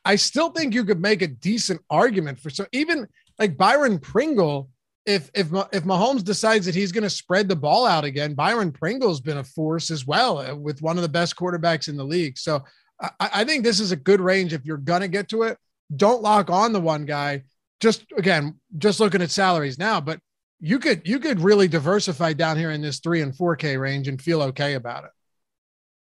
[0.04, 3.08] I still think you could make a decent argument for so even
[3.40, 4.70] like Byron Pringle.
[5.06, 8.72] If if if Mahomes decides that he's going to spread the ball out again, Byron
[8.72, 12.06] Pringle's been a force as well uh, with one of the best quarterbacks in the
[12.06, 12.38] league.
[12.38, 12.64] So
[13.02, 15.58] I, I think this is a good range if you're going to get to it.
[15.96, 17.44] Don't lock on the one guy.
[17.82, 20.20] Just again, just looking at salaries now, but
[20.62, 24.08] you could you could really diversify down here in this three and four K range
[24.08, 25.12] and feel okay about it.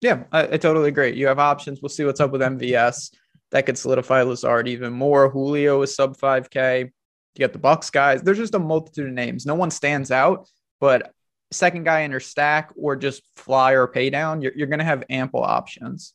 [0.01, 1.15] Yeah, I, I totally agree.
[1.15, 1.81] You have options.
[1.81, 3.11] We'll see what's up with MVS
[3.51, 5.29] that could solidify Lazard even more.
[5.31, 6.91] Julio is sub 5K.
[7.39, 8.21] You get the Bucks guys.
[8.21, 9.47] There's just a multitude of names.
[9.47, 10.49] No one stands out,
[10.81, 11.13] but
[11.53, 14.85] second guy in your stack or just fly or pay down, you're, you're going to
[14.85, 16.15] have ample options.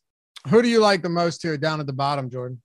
[0.50, 2.62] Who do you like the most here down at the bottom, Jordan?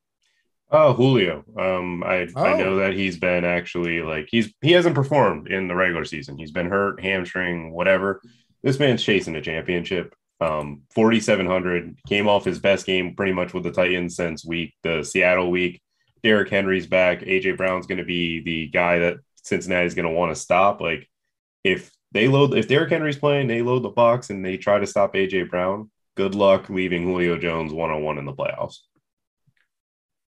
[0.71, 1.45] Oh, Julio.
[1.57, 2.45] Um, I oh.
[2.45, 6.37] I know that he's been actually like he's he hasn't performed in the regular season.
[6.37, 8.21] He's been hurt, hamstring, whatever.
[8.63, 10.15] This man's chasing a championship.
[10.41, 15.05] Um, 4,700 came off his best game pretty much with the Titans since week the
[15.05, 15.81] Seattle week.
[16.23, 17.21] Derrick Henry's back.
[17.21, 20.81] AJ Brown's going to be the guy that Cincinnati's going to want to stop.
[20.81, 21.09] Like
[21.65, 24.87] if they load, if Derrick Henry's playing, they load the box and they try to
[24.87, 25.91] stop AJ Brown.
[26.17, 28.79] Good luck leaving Julio Jones one on one in the playoffs.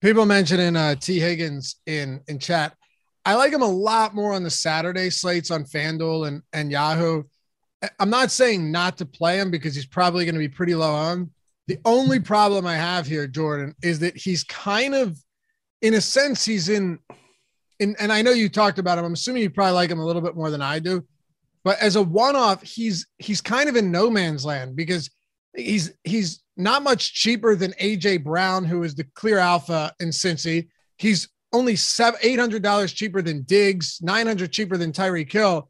[0.01, 2.75] People mentioning uh, Tee Higgins in in chat.
[3.25, 7.25] I like him a lot more on the Saturday slates on FanDuel and and Yahoo.
[7.99, 10.93] I'm not saying not to play him because he's probably going to be pretty low
[10.93, 11.31] on.
[11.67, 15.19] The only problem I have here, Jordan, is that he's kind of,
[15.83, 16.99] in a sense, he's in,
[17.79, 19.05] in, and I know you talked about him.
[19.05, 21.05] I'm assuming you probably like him a little bit more than I do,
[21.65, 25.11] but as a one-off, he's he's kind of in no man's land because
[25.55, 30.69] he's he's not much cheaper than AJ Brown, who is the clear alpha in Cincy.
[30.97, 35.69] He's only seven eight hundred dollars cheaper than Diggs, nine hundred cheaper than Tyreek Hill.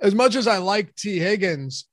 [0.00, 1.86] as much as I like Tee Higgins,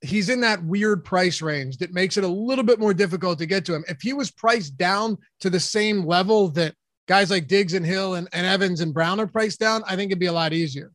[0.00, 3.46] he's in that weird price range that makes it a little bit more difficult to
[3.46, 3.84] get to him.
[3.88, 6.74] If he was priced down to the same level that
[7.06, 10.10] guys like Diggs and Hill and, and Evans and Brown are priced down, I think
[10.10, 10.92] it'd be a lot easier.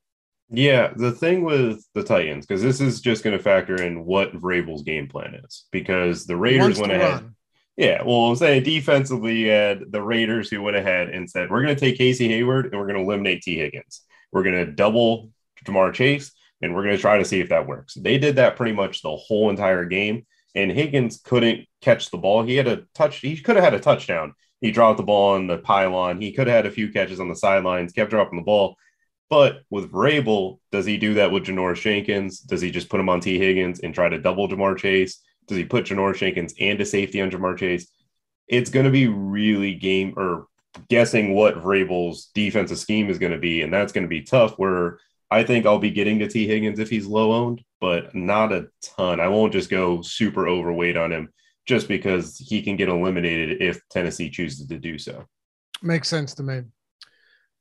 [0.49, 4.33] Yeah, the thing with the Titans, because this is just going to factor in what
[4.33, 7.13] Vrabel's game plan is, because the Raiders went ahead.
[7.13, 7.35] Run.
[7.75, 11.63] Yeah, well, I'm saying defensively, you had the Raiders who went ahead and said, we're
[11.63, 14.01] going to take Casey Hayward and we're going to eliminate Tee Higgins.
[14.31, 15.31] We're going to double
[15.65, 16.31] Ja'Marr Chase,
[16.63, 17.93] and we're going to try to see if that works.
[17.93, 22.43] They did that pretty much the whole entire game, and Higgins couldn't catch the ball.
[22.43, 23.17] He had a touch.
[23.17, 24.33] He could have had a touchdown.
[24.61, 26.21] He dropped the ball on the pylon.
[26.21, 27.91] He could have had a few catches on the sidelines.
[27.91, 28.77] Kept dropping the ball.
[29.29, 32.39] But with Vrabel, does he do that with Janoris Jenkins?
[32.39, 35.21] Does he just put him on Tee Higgins and try to double Ja'Marr Chase?
[35.47, 37.87] Does he put Janoris Jenkins and a safety on Ja'Marr Chase?
[38.47, 40.47] It's going to be really game or
[40.89, 44.57] guessing what Vrabel's defensive scheme is going to be, and that's going to be tough.
[44.57, 44.99] Where
[45.33, 48.67] I think I'll be getting to Tee Higgins if he's low owned, but not a
[48.83, 49.19] ton.
[49.19, 51.33] I won't just go super overweight on him
[51.65, 55.25] just because he can get eliminated if Tennessee chooses to do so.
[55.81, 56.61] Makes sense to me.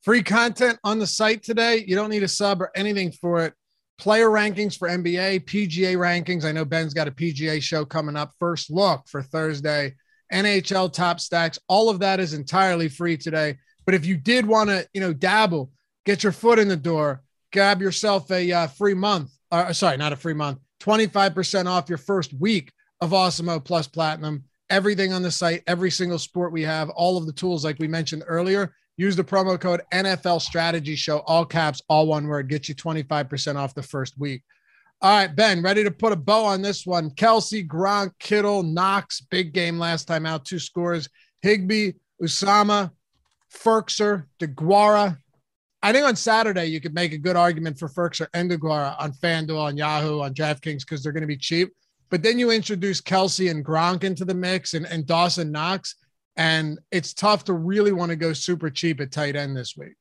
[0.03, 1.83] Free content on the site today.
[1.87, 3.55] You don't need a sub or anything for it.
[3.97, 6.45] Player rankings for NBA, PGA rankings.
[6.45, 8.33] I know Ben's got a PGA show coming up.
[8.39, 9.95] First look for Thursday.
[10.31, 11.59] NHL top stacks.
[11.68, 13.57] All of that is entirely free today.
[13.87, 15.70] But if you did want to, you know, dabble,
[16.05, 19.30] get your foot in the door, grab yourself a uh, free month.
[19.50, 20.59] Uh, sorry, not a free month.
[20.80, 24.44] 25% off your first week of Awesemo Plus Platinum.
[24.70, 27.86] everything on the site, every single sport we have, all of the tools like we
[27.86, 28.74] mentioned earlier.
[28.96, 33.57] Use the promo code NFL Strategy Show, all caps, all one word, get you 25%
[33.57, 34.42] off the first week.
[35.03, 37.11] All right, Ben, ready to put a bow on this one.
[37.11, 41.09] Kelce, Gronk, Kittle, Knox, big game last time out, two scores.
[41.42, 41.92] Higbee,
[42.22, 42.92] Uzomah,
[43.53, 45.18] Firkser, DeGuara.
[45.83, 49.12] I think on Saturday you could make a good argument for Firkser and DeGuara on
[49.12, 51.72] FanDuel, on Yahoo, on DraftKings because they're going to be cheap.
[52.09, 55.97] But then you introduce Kelce and Gronk into the mix and, and Dawson Knox,
[56.37, 59.95] and it's tough to really want to go super cheap at tight end this week.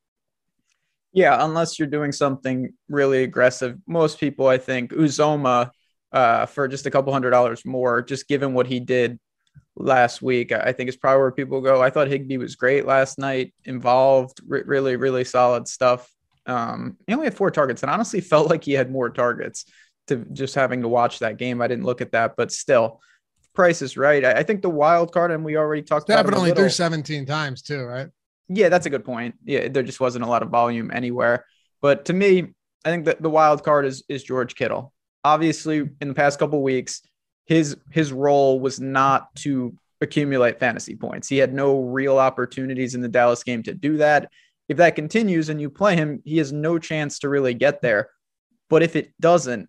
[1.14, 3.78] Yeah, unless you're doing something really aggressive.
[3.88, 5.72] Most people, I think, Uzomah
[6.12, 9.20] uh, for just a couple hundred dollars more, just given what he did
[9.76, 11.82] last week, I think is probably where people go.
[11.82, 16.10] I thought Higbee was great last night, involved, re- really, really solid stuff.
[16.46, 19.66] Um, he only had four targets, and honestly felt like he had more targets
[20.08, 21.62] to just having to watch that game.
[21.62, 23.00] I didn't look at that, but still,
[23.54, 24.24] price is right.
[24.26, 26.34] I, I think the wild card, and we already talked about it.
[26.34, 28.08] only threw 17 times too, right?
[28.50, 29.36] Yeah, that's a good point.
[29.46, 31.46] Yeah, there just wasn't a lot of volume anywhere.
[31.82, 32.54] But to me,
[32.84, 34.94] I think that the wild card is is George Kittle.
[35.24, 37.02] Obviously, in the past couple weeks,
[37.52, 41.28] his his role was not to accumulate fantasy points.
[41.28, 44.32] He had no real opportunities in the Dallas game to do that.
[44.70, 48.10] If that continues and you play him, he has no chance to really get there.
[48.70, 49.68] But if it doesn't,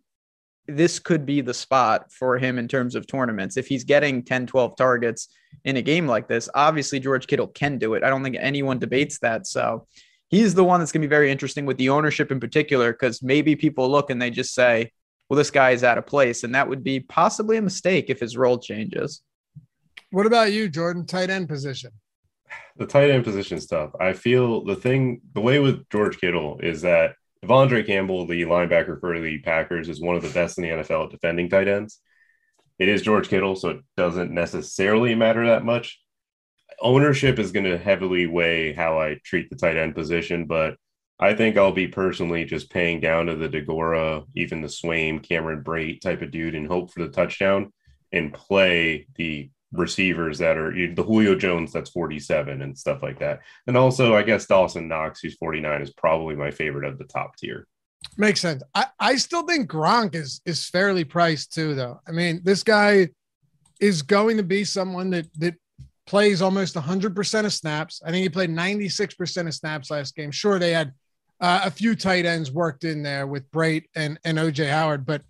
[0.69, 3.57] this could be the spot for him in terms of tournaments.
[3.57, 5.29] If he's getting 10, 12 targets
[5.65, 8.05] in a game like this, obviously George Kittle can do it.
[8.05, 9.49] I don't think anyone debates that.
[9.49, 9.89] So
[10.29, 13.23] he's the one that's going to be very interesting with the ownership in particular, because
[13.23, 14.93] maybe people look and they just say,
[15.33, 16.45] well, this guy is out of place.
[16.45, 19.23] And that would be possibly a mistake if his role changes.
[20.11, 21.07] What about you, Jordan?
[21.07, 21.91] Tight end position.
[22.77, 23.93] The tight end position stuff.
[23.99, 29.01] I feel the thing, the way with George Kittle is that De'Vondre Campbell, the linebacker
[29.01, 31.99] for the Packers, is one of the best in the NFL at defending tight ends.
[32.79, 35.99] It is George Kittle, so it doesn't necessarily matter that much.
[36.79, 40.75] Ownership is going to heavily weigh how I treat the tight end position, but
[41.23, 45.63] I think I'll be personally just paying down to the DeGuara, even the Swaim, Cameron
[45.63, 47.73] Brate type of dude and hope for the touchdown
[48.11, 53.39] and play the receivers that are the Julio Jones that's 47 and stuff like that.
[53.69, 57.37] And also, I guess Dawson Knox, who's 49, is probably my favorite of the top
[57.37, 57.69] tier.
[58.17, 58.65] Makes sense.
[58.75, 62.01] I, I still think Gronk is is fairly priced too, though.
[62.07, 63.11] I mean, this guy
[63.81, 65.55] is going to be someone that that
[66.05, 68.03] plays almost 100% of snaps.
[68.05, 70.33] I think he played 96% of snaps last game.
[70.33, 70.93] Sure, they had
[71.43, 75.23] uh, a few tight ends worked in there with Brate and, and OJ Howard, but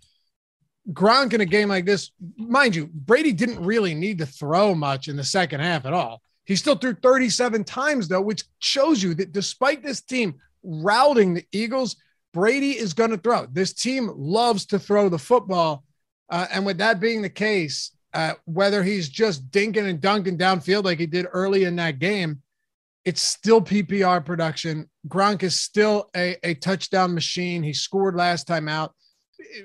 [0.91, 5.07] Gronk in a game like this, mind you, Brady didn't really need to throw much
[5.07, 6.21] in the second half at all.
[6.45, 11.45] He still threw 37 times, though, which shows you that despite this team routing the
[11.51, 11.95] Eagles,
[12.31, 13.47] Brady is going to throw.
[13.47, 15.83] This team loves to throw the football.
[16.29, 20.83] Uh, and with that being the case, uh, whether he's just dinking and dunking downfield
[20.83, 22.42] like he did early in that game,
[23.05, 24.89] it's still PPR production.
[25.07, 27.63] Gronk is still a, a touchdown machine.
[27.63, 28.93] He scored last time out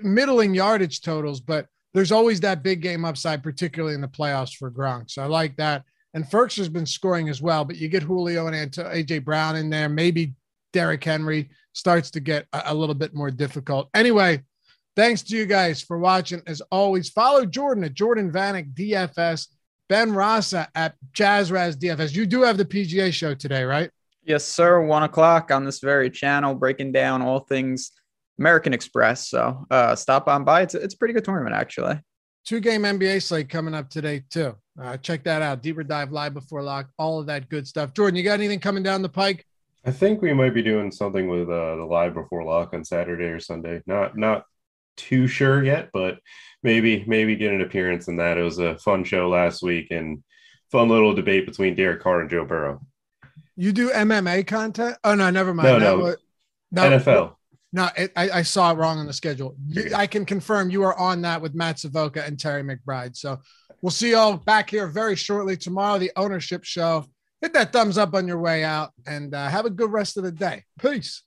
[0.03, 4.71] middling yardage totals, but there's always that big game upside, particularly in the playoffs for
[4.71, 5.11] Gronk.
[5.11, 5.85] So I like that.
[6.15, 9.71] And Ferks has been scoring as well, but you get Julio and AJ Brown in
[9.71, 9.89] there.
[9.89, 10.35] Maybe
[10.73, 13.89] Derrick Henry starts to get a, a little bit more difficult.
[13.95, 14.43] Anyway,
[14.97, 16.43] thanks to you guys for watching.
[16.47, 19.49] As always, follow Jordan at Jordan Vanek DFS,
[19.89, 22.15] Ben Rasa at Jazzraz DFS.
[22.15, 23.91] You do have the PGA show today, right?
[24.23, 24.83] Yes, sir.
[24.83, 27.93] One o'clock on this very channel, breaking down all things
[28.39, 29.29] American Express.
[29.29, 30.63] So uh, stop on by.
[30.63, 31.99] It's a, it's a pretty good tournament, actually.
[32.45, 34.55] Two game NBA slate coming up today, too.
[34.81, 35.63] Uh, check that out.
[35.63, 37.95] Deeper dive live before lock, all of that good stuff.
[37.95, 39.45] Jordan, you got anything coming down the pike?
[39.85, 43.25] I think we might be doing something with uh, the live before lock on Saturday
[43.25, 43.83] or Sunday.
[43.87, 44.45] Not not
[44.99, 46.19] too sure yet, but
[46.63, 48.37] maybe maybe get an appearance in that.
[48.37, 50.23] It was a fun show last week and
[50.71, 52.81] fun little debate between Derek Carr and Joe Burrow.
[53.57, 54.97] You do MMA content?
[55.05, 55.81] Oh no, never mind.
[55.81, 56.17] No, no,
[56.73, 57.35] no NFL.
[57.73, 59.55] No, it, I, I, saw it wrong on the schedule.
[59.95, 63.15] I can confirm you are on that with Matt Savoca and Terry McBride.
[63.15, 63.41] So
[63.83, 67.05] we'll see y'all back here very shortly tomorrow, the ownership show.
[67.43, 70.25] Hit that thumbs up on your way out and uh, have a good rest of
[70.25, 70.65] the day.
[70.81, 71.23] Peace.